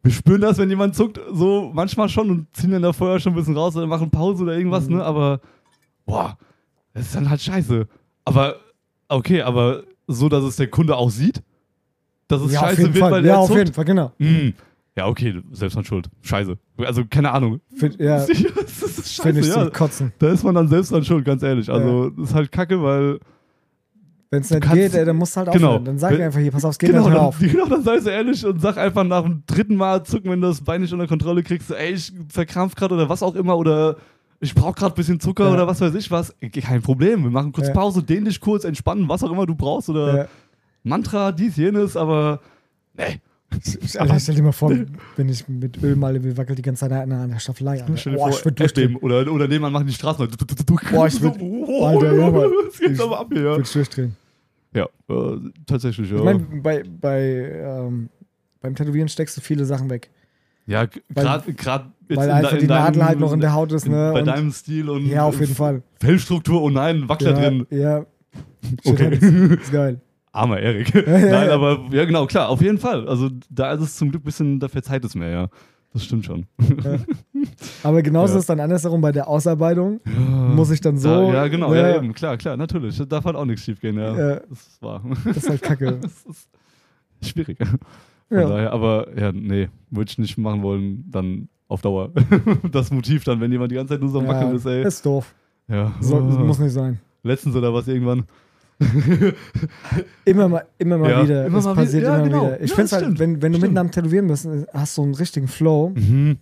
wir 0.02 0.11
spüren 0.12 0.40
das, 0.40 0.59
wenn 0.59 0.70
jemand 0.70 0.94
zuckt, 0.96 1.20
so 1.33 1.70
manchmal 1.74 2.09
schon 2.09 2.31
und 2.31 2.46
ziehen 2.57 2.70
dann 2.72 2.83
da 2.83 2.92
vorher 2.92 3.20
schon 3.20 3.33
ein 3.35 3.37
bisschen 3.37 3.57
raus 3.57 3.76
oder 3.76 3.87
machen 3.87 4.11
Pause 4.11 4.42
oder 4.44 4.57
irgendwas, 4.57 4.88
Mhm. 4.88 4.96
ne? 4.96 5.04
Aber 5.04 5.40
boah, 6.08 6.36
das 6.94 7.06
ist 7.06 7.14
dann 7.14 7.30
halt 7.30 7.40
scheiße. 7.40 7.86
Aber 8.24 8.56
okay, 9.08 9.42
aber 9.42 9.84
so, 10.06 10.28
dass 10.28 10.42
es 10.42 10.56
der 10.56 10.68
Kunde 10.68 10.96
auch 10.96 11.10
sieht, 11.10 11.42
dass 12.28 12.42
es 12.42 12.52
ja, 12.52 12.60
auf 12.60 12.66
scheiße 12.70 12.82
wird, 12.94 12.98
Fall. 12.98 13.12
weil 13.12 13.26
Ja, 13.26 13.32
er 13.34 13.38
auf 13.38 13.46
zuckt. 13.46 13.58
jeden 13.58 13.72
Fall, 13.74 13.84
genau. 13.84 14.12
Hm. 14.18 14.54
Ja, 14.96 15.06
okay, 15.06 15.40
selbst 15.52 15.76
an 15.76 15.84
Schuld. 15.84 16.08
Scheiße. 16.22 16.58
Also, 16.78 17.04
keine 17.08 17.30
Ahnung. 17.30 17.60
Find, 17.76 18.00
ja, 18.00 18.16
das 18.26 18.28
ist 18.30 19.14
scheiße, 19.14 19.22
finde 19.22 19.40
ich 19.42 19.46
ja. 19.46 19.62
zum 19.62 19.72
Kotzen. 19.72 20.12
Da 20.18 20.30
ist 20.32 20.42
man 20.42 20.54
dann 20.56 20.66
selbst 20.68 20.92
an 20.92 21.04
Schuld, 21.04 21.24
ganz 21.24 21.42
ehrlich. 21.44 21.70
Also, 21.70 22.10
das 22.10 22.30
ist 22.30 22.34
halt 22.34 22.50
kacke, 22.50 22.82
weil 22.82 23.20
Wenn 24.30 24.40
es 24.42 24.50
nicht 24.50 24.72
geht, 24.72 24.94
ey, 24.94 25.04
dann 25.04 25.16
musst 25.16 25.36
du 25.36 25.40
halt 25.40 25.52
Genau. 25.52 25.68
aufhören. 25.68 25.84
Dann 25.84 25.98
sag 25.98 26.12
Wenn- 26.12 26.22
einfach 26.22 26.40
hier, 26.40 26.50
pass 26.50 26.64
auf, 26.64 26.72
es 26.72 26.78
geht 26.78 26.90
genau, 26.90 27.04
nicht, 27.04 27.14
dann, 27.16 27.24
auf. 27.24 27.38
genau, 27.40 27.66
dann 27.66 27.82
sei 27.84 28.00
so 28.00 28.10
ehrlich 28.10 28.44
und 28.44 28.60
sag 28.60 28.76
einfach 28.76 29.04
nach 29.04 29.22
dem 29.22 29.44
dritten 29.46 29.76
Mal 29.76 30.02
zucken, 30.04 30.30
wenn 30.32 30.40
du 30.40 30.48
das 30.48 30.62
Bein 30.62 30.80
nicht 30.80 30.92
unter 30.92 31.06
Kontrolle 31.06 31.42
kriegst, 31.44 31.70
ey, 31.70 31.92
ich 31.92 32.12
verkrampf 32.28 32.74
gerade 32.74 32.94
oder 32.94 33.08
was 33.08 33.22
auch 33.22 33.36
immer 33.36 33.56
oder 33.56 33.96
ich 34.40 34.55
brauche 34.55 34.74
gerade 34.74 34.92
ein 34.94 34.96
bisschen 34.96 35.20
Zucker 35.20 35.46
Ja. 35.48 35.53
oder 35.55 35.66
was 35.66 35.81
weiß 35.81 35.94
ich 35.94 36.11
was. 36.11 36.35
Kein 36.62 36.83
Problem, 36.83 37.24
wir 37.24 37.31
machen 37.31 37.53
kurz 37.53 37.68
Ja. 37.68 37.74
Pause, 37.74 38.03
dehn 38.03 38.24
dich 38.24 38.40
kurz, 38.40 38.64
entspannen, 38.64 39.09
was 39.09 39.22
auch 39.24 39.31
immer 39.33 39.46
du 39.46 39.55
brauchst 39.55 39.88
oder 39.88 40.16
Ja. 40.16 40.29
Mantra, 40.85 41.33
dies, 41.33 41.57
jenes, 41.57 41.96
aber 41.96 42.40
nee. 42.96 43.20
Alter, 43.98 44.20
stell 44.20 44.35
dir 44.35 44.42
mal 44.42 44.53
vor, 44.53 44.70
wenn 45.16 45.29
ich 45.31 45.48
mit 45.48 45.83
Öl 45.83 45.96
male, 45.96 46.22
wie 46.22 46.37
wackelt 46.37 46.59
die 46.59 46.62
ganze 46.62 46.81
Zeit 46.88 46.92
an 46.92 47.31
der 47.31 47.38
Staffelei. 47.38 47.81
Alter. 47.81 47.96
Stell 47.96 48.12
dir 48.12 48.18
Boah, 48.18 48.29
vor, 48.31 48.38
ich 48.38 48.44
würd 48.44 48.61
Erdbeben 48.61 48.92
durchdrehen. 49.01 49.20
oder, 49.22 49.33
oder 49.33 49.48
nebenan 49.48 49.72
machen 49.72 49.87
die 49.87 49.92
Straßen. 49.94 50.29
Boah, 50.90 51.07
ich 51.07 51.14
würd- 51.14 51.38
oh, 51.40 51.87
Alter, 51.87 52.12
ja, 52.14 52.31
Mann. 52.31 52.42
Was 52.68 52.79
geht's 52.79 52.92
Ich 52.92 53.01
aber 53.03 53.18
ab 53.20 53.29
hier? 53.33 53.42
Ja, 53.42 53.59
ich 53.59 53.72
durchdrehen. 53.72 54.16
ja 54.74 54.85
äh, 55.09 55.38
tatsächlich, 55.66 56.11
ja. 56.11 56.18
Ich 56.18 56.22
meine, 56.24 56.40
bei, 56.40 56.83
bei, 57.01 57.20
ähm, 57.64 58.11
beim 58.61 58.74
Tätowieren 58.74 59.09
steckst 59.09 59.37
du 59.38 59.40
viele 59.40 59.64
Sachen 59.64 59.88
weg. 59.88 60.11
Ja, 60.68 60.87
gerade 61.14 61.52
gerade 61.54 61.87
Weil 62.09 62.31
einfach 62.31 62.57
die 62.59 62.66
Nadel 62.66 63.04
halt 63.04 63.18
noch 63.18 63.33
in 63.33 63.40
der 63.40 63.52
Haut 63.54 63.72
ist, 63.72 63.88
ne? 63.88 64.11
Bei 64.12 64.22
deinem 64.22 64.52
Stil 64.52 64.88
und 64.88 65.07
ja, 65.07 65.24
auf 65.24 65.40
jeden 65.40 65.54
Fall. 65.54 65.83
Fellstruktur, 66.00 66.62
oh 66.62 66.70
nein, 66.70 67.09
Wackler 67.09 67.31
Ja, 67.33 67.37
drin. 67.50 67.66
ja. 67.70 68.07
Okay. 68.85 69.14
Ist 69.61 69.72
geil. 69.72 70.00
Armer 70.33 70.61
Erik. 70.61 70.94
ja, 70.94 71.02
Nein, 71.02 71.48
ja. 71.48 71.54
aber 71.54 71.81
ja, 71.90 72.04
genau, 72.04 72.26
klar, 72.26 72.48
auf 72.50 72.61
jeden 72.61 72.78
Fall. 72.78 73.09
Also 73.09 73.31
da 73.50 73.72
ist 73.72 73.81
es 73.81 73.96
zum 73.96 74.11
Glück 74.11 74.22
ein 74.22 74.26
bisschen, 74.26 74.61
da 74.61 74.68
verzeiht 74.68 75.04
es 75.04 75.14
mir, 75.14 75.31
ja. 75.31 75.48
Das 75.94 76.04
stimmt 76.04 76.26
schon. 76.26 76.46
Aber 77.83 78.02
genauso 78.02 78.33
Ja. 78.35 78.40
ist 78.40 78.48
dann 78.50 78.61
andersherum 78.61 79.00
bei 79.00 79.11
der 79.11 79.26
Ausarbeitung. 79.26 80.00
Muss 80.54 80.70
ich 80.70 80.81
dann 80.83 80.98
so. 80.98 81.09
Da, 81.09 81.33
ja, 81.33 81.48
genau, 81.48 81.74
Ja, 81.74 81.88
ja, 81.88 81.96
eben, 81.96 82.12
klar, 82.12 82.37
klar, 82.37 82.57
natürlich. 82.59 82.98
Da 82.98 83.07
darf 83.07 83.24
halt 83.24 83.37
auch 83.37 83.46
nichts 83.46 83.64
schief 83.64 83.81
gehen, 83.81 83.96
ja. 83.98 84.14
Ja. 84.16 84.40
Das 84.50 84.66
ist 84.66 84.83
wahr. 84.83 85.02
Das 85.24 85.37
ist 85.38 85.48
halt 85.48 85.62
kacke. 85.62 85.98
Das 86.02 86.12
ist 86.26 86.48
schwierig. 87.31 87.59
Von 88.28 88.38
Ja. 88.38 88.48
daher, 88.48 88.72
aber 88.72 89.06
ja, 89.18 89.32
nee, 89.32 89.68
würde 89.90 90.10
ich 90.10 90.18
nicht 90.18 90.36
machen 90.38 90.62
wollen, 90.62 91.04
dann 91.10 91.48
auf 91.68 91.80
Dauer. 91.82 92.10
das 92.72 92.90
Motiv 92.90 93.24
dann, 93.24 93.40
wenn 93.40 93.50
jemand 93.52 93.70
die 93.72 93.76
ganze 93.76 93.94
Zeit 93.94 94.00
nur 94.00 94.10
so 94.10 94.18
am 94.20 94.26
Ja, 94.26 94.32
Wackeln 94.32 94.56
ist, 94.56 94.66
ey. 94.66 94.84
ist 94.86 95.04
doof. 95.04 95.34
Ja. 95.68 95.92
So, 96.00 96.18
muss 96.20 96.58
nicht 96.58 96.72
sein. 96.72 96.98
Letztens 97.22 97.54
oder 97.56 97.72
was 97.74 97.88
irgendwann. 97.88 98.24
Immer 100.24 100.48
mal, 100.48 100.64
immer 100.78 100.98
mal 100.98 101.10
Ja, 101.10 101.22
wieder. 101.24 101.46
immer 101.46 101.58
es 101.58 101.64
mal 101.64 101.74
passiert 101.74 102.02
wieder. 102.02 102.12
Ja, 102.12 102.16
immer 102.18 102.24
genau. 102.28 102.46
wieder. 102.46 102.60
Ich 102.62 102.70
Ja, 102.70 102.76
finde 102.76 102.84
es 102.86 102.92
halt, 102.92 103.18
wenn, 103.18 103.42
wenn 103.42 103.52
du 103.52 103.58
mitten 103.58 103.76
am 103.78 103.90
Tätowieren 103.90 104.28
bist, 104.28 104.48
hast 104.72 104.96
du 104.98 105.02
einen 105.02 105.14
richtigen 105.14 105.48
Flow 105.48 105.90
Mhm. 105.94 106.38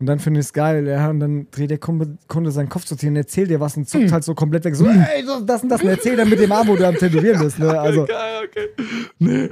Und 0.00 0.06
dann 0.06 0.18
finde 0.20 0.38
ich 0.40 0.46
es 0.46 0.52
geil, 0.52 0.86
ja, 0.86 1.10
und 1.10 1.18
dann 1.20 1.48
dreht 1.50 1.70
der 1.70 1.78
Kunde, 1.78 2.16
Kunde 2.28 2.50
seinen 2.52 2.68
Kopf 2.68 2.84
zu 2.84 2.94
dir 2.94 3.08
und 3.10 3.16
erzählt 3.16 3.50
dir 3.50 3.58
was 3.60 3.76
und 3.76 3.88
zuckt 3.88 4.12
halt 4.12 4.22
so 4.24 4.34
komplett 4.34 4.64
weg. 4.64 4.76
So, 4.76 4.86
ey, 4.86 5.24
das, 5.26 5.44
das 5.44 5.62
und 5.64 5.68
das 5.70 5.82
und 5.82 5.88
erzähl 5.88 6.16
dann 6.16 6.28
mit 6.28 6.38
dem 6.38 6.52
Arm, 6.52 6.68
wo 6.68 6.76
du 6.76 6.86
am 6.86 6.94
Tätowieren 6.94 7.40
bist. 7.42 7.58
Ne? 7.58 7.68
Also, 7.80 8.04
Geil, 8.06 8.46
okay. 8.46 8.68
Nee. 9.18 9.50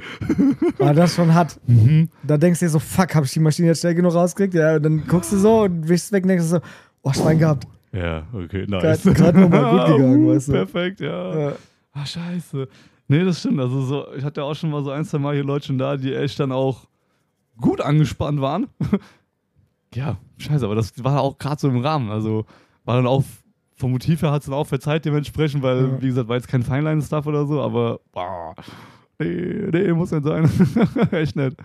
aber 0.79 0.93
das 0.95 1.15
schon 1.15 1.33
hat. 1.33 1.59
Mhm. 1.67 2.09
Da 2.23 2.37
denkst 2.37 2.59
du 2.59 2.65
dir 2.65 2.69
so, 2.69 2.79
fuck, 2.79 3.13
hab 3.15 3.25
ich 3.25 3.31
die 3.33 3.39
Maschine 3.39 3.67
jetzt 3.69 3.81
schnell 3.81 3.95
genug 3.95 4.13
rausgekriegt? 4.13 4.53
Ja, 4.53 4.75
und 4.77 4.83
dann 4.83 5.05
guckst 5.07 5.31
du 5.33 5.37
so 5.37 5.63
und 5.63 5.87
wischst 5.89 6.11
weg 6.13 6.23
und 6.23 6.29
denkst 6.29 6.45
so, 6.45 6.59
oh, 7.03 7.11
Schwein 7.13 7.39
gehabt. 7.39 7.67
Ja, 7.91 8.23
okay, 8.33 8.65
nice. 8.67 9.03
Grad- 9.03 9.15
grad 9.15 9.35
noch 9.35 9.49
mal 9.49 9.71
gut 9.71 9.85
gegangen, 9.97 10.25
Uh, 10.25 10.33
weißt 10.35 10.47
du. 10.49 10.51
Perfekt, 10.53 10.99
ja. 11.01 11.39
Ja. 11.49 11.55
Ah, 11.93 12.05
scheiße. 12.05 12.67
Nee, 13.09 13.23
das 13.23 13.39
stimmt. 13.39 13.59
Also 13.59 13.81
so, 13.81 14.05
ich 14.15 14.23
hatte 14.23 14.41
ja 14.41 14.45
auch 14.47 14.55
schon 14.55 14.69
mal 14.69 14.83
so 14.83 14.91
ein, 14.91 15.03
zwei 15.05 15.17
Mal 15.17 15.33
hier 15.33 15.43
Leute 15.43 15.67
schon 15.67 15.77
da, 15.77 15.95
die 15.97 16.13
echt 16.13 16.39
dann 16.39 16.51
auch 16.51 16.87
gut 17.59 17.81
angespannt 17.81 18.39
waren. 18.41 18.67
Ja, 19.97 20.17
scheiße, 20.37 20.65
aber 20.65 20.75
das 20.75 20.91
war 21.03 21.21
auch 21.21 21.37
gerade 21.37 21.59
so 21.59 21.67
im 21.69 21.77
Rahmen. 21.79 22.09
Also 22.11 22.45
war 22.85 22.95
dann 22.95 23.07
auch, 23.07 23.23
vom 23.75 23.91
Motiv 23.91 24.21
her 24.21 24.31
hat 24.31 24.41
es 24.41 24.45
dann 24.47 24.55
auch 24.55 24.67
verzeiht 24.67 25.05
dementsprechend, 25.05 25.61
weil, 25.63 25.81
Ja. 25.87 26.01
wie 26.01 26.07
gesagt, 26.07 26.27
war 26.29 26.35
jetzt 26.35 26.47
kein 26.47 26.63
Feinline-Stuff 26.63 27.25
oder 27.27 27.45
so, 27.45 27.61
aber 27.61 27.99
boah, 28.11 28.55
nee, 29.19 29.69
nee, 29.71 29.93
muss 29.93 30.11
nicht 30.11 30.23
sein. 30.23 30.45
echt 31.11 31.35
nicht. 31.35 31.57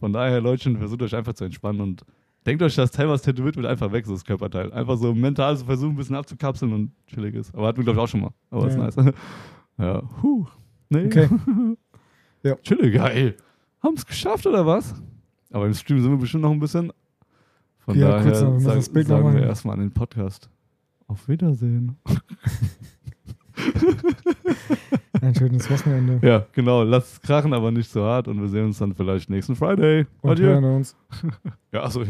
Von 0.00 0.12
daher, 0.12 0.40
Leute, 0.40 0.76
versucht 0.76 1.02
euch 1.02 1.14
einfach 1.14 1.34
zu 1.34 1.44
entspannen 1.44 1.80
und 1.80 2.02
Denkt 2.46 2.62
euch 2.62 2.76
das 2.76 2.92
Teil, 2.92 3.08
was 3.10 3.20
tätowiert 3.20 3.56
wird, 3.56 3.66
einfach 3.66 3.92
weg, 3.92 4.06
so 4.06 4.12
das 4.12 4.24
Körperteil. 4.24 4.72
Einfach 4.72 4.96
so 4.96 5.12
mental 5.12 5.54
so 5.56 5.66
versuchen, 5.66 5.90
ein 5.92 5.96
bisschen 5.96 6.16
abzukapseln 6.16 6.72
und 6.72 6.92
chillig 7.06 7.34
ist. 7.34 7.54
Aber 7.54 7.66
hatten 7.66 7.78
wir, 7.78 7.84
glaube 7.84 7.98
ich, 7.98 8.02
auch 8.04 8.08
schon 8.08 8.20
mal. 8.22 8.30
Aber 8.50 8.62
Ja. 8.62 8.86
ist 8.86 8.96
nice. 8.96 8.96
Ja, 9.78 10.02
huh. 10.22 10.46
Nee. 10.88 11.06
Okay. 11.06 11.28
Ja. 12.44 12.54
Chillig, 12.62 12.94
geil. 12.94 13.36
Haben 13.82 13.94
es 13.96 14.06
geschafft, 14.06 14.46
oder 14.46 14.64
was? 14.64 14.94
Aber 15.52 15.66
im 15.66 15.74
Stream 15.74 16.00
sind 16.00 16.10
wir 16.12 16.16
bestimmt 16.16 16.44
noch 16.44 16.52
ein 16.52 16.60
bisschen. 16.60 16.90
Von 17.88 17.98
Ja, 17.98 18.08
daher 18.10 18.22
kurz 18.24 18.42
noch, 18.42 18.52
wir 18.52 18.60
sag, 18.60 18.74
das 18.74 18.88
Bild 18.90 19.06
sagen 19.06 19.34
wir 19.34 19.42
erstmal 19.44 19.72
an 19.76 19.80
den 19.80 19.90
Podcast. 19.92 20.50
Auf 21.06 21.26
Wiedersehen. 21.26 21.96
Ein 25.22 25.34
schönes 25.34 25.70
Wochenende. 25.70 26.20
Ja, 26.20 26.44
genau. 26.52 26.82
Lasst 26.82 27.14
es 27.14 27.20
krachen, 27.22 27.54
aber 27.54 27.70
nicht 27.70 27.90
so 27.90 28.04
hart. 28.04 28.28
Und 28.28 28.42
wir 28.42 28.48
sehen 28.48 28.66
uns 28.66 28.76
dann 28.76 28.94
vielleicht 28.94 29.30
nächsten 29.30 29.56
Friday. 29.56 30.04
Und 30.20 30.32
Adieu. 30.32 30.48
hören 30.48 30.64
uns. 30.64 30.94
Ja, 31.72 31.82
achso, 31.84 32.02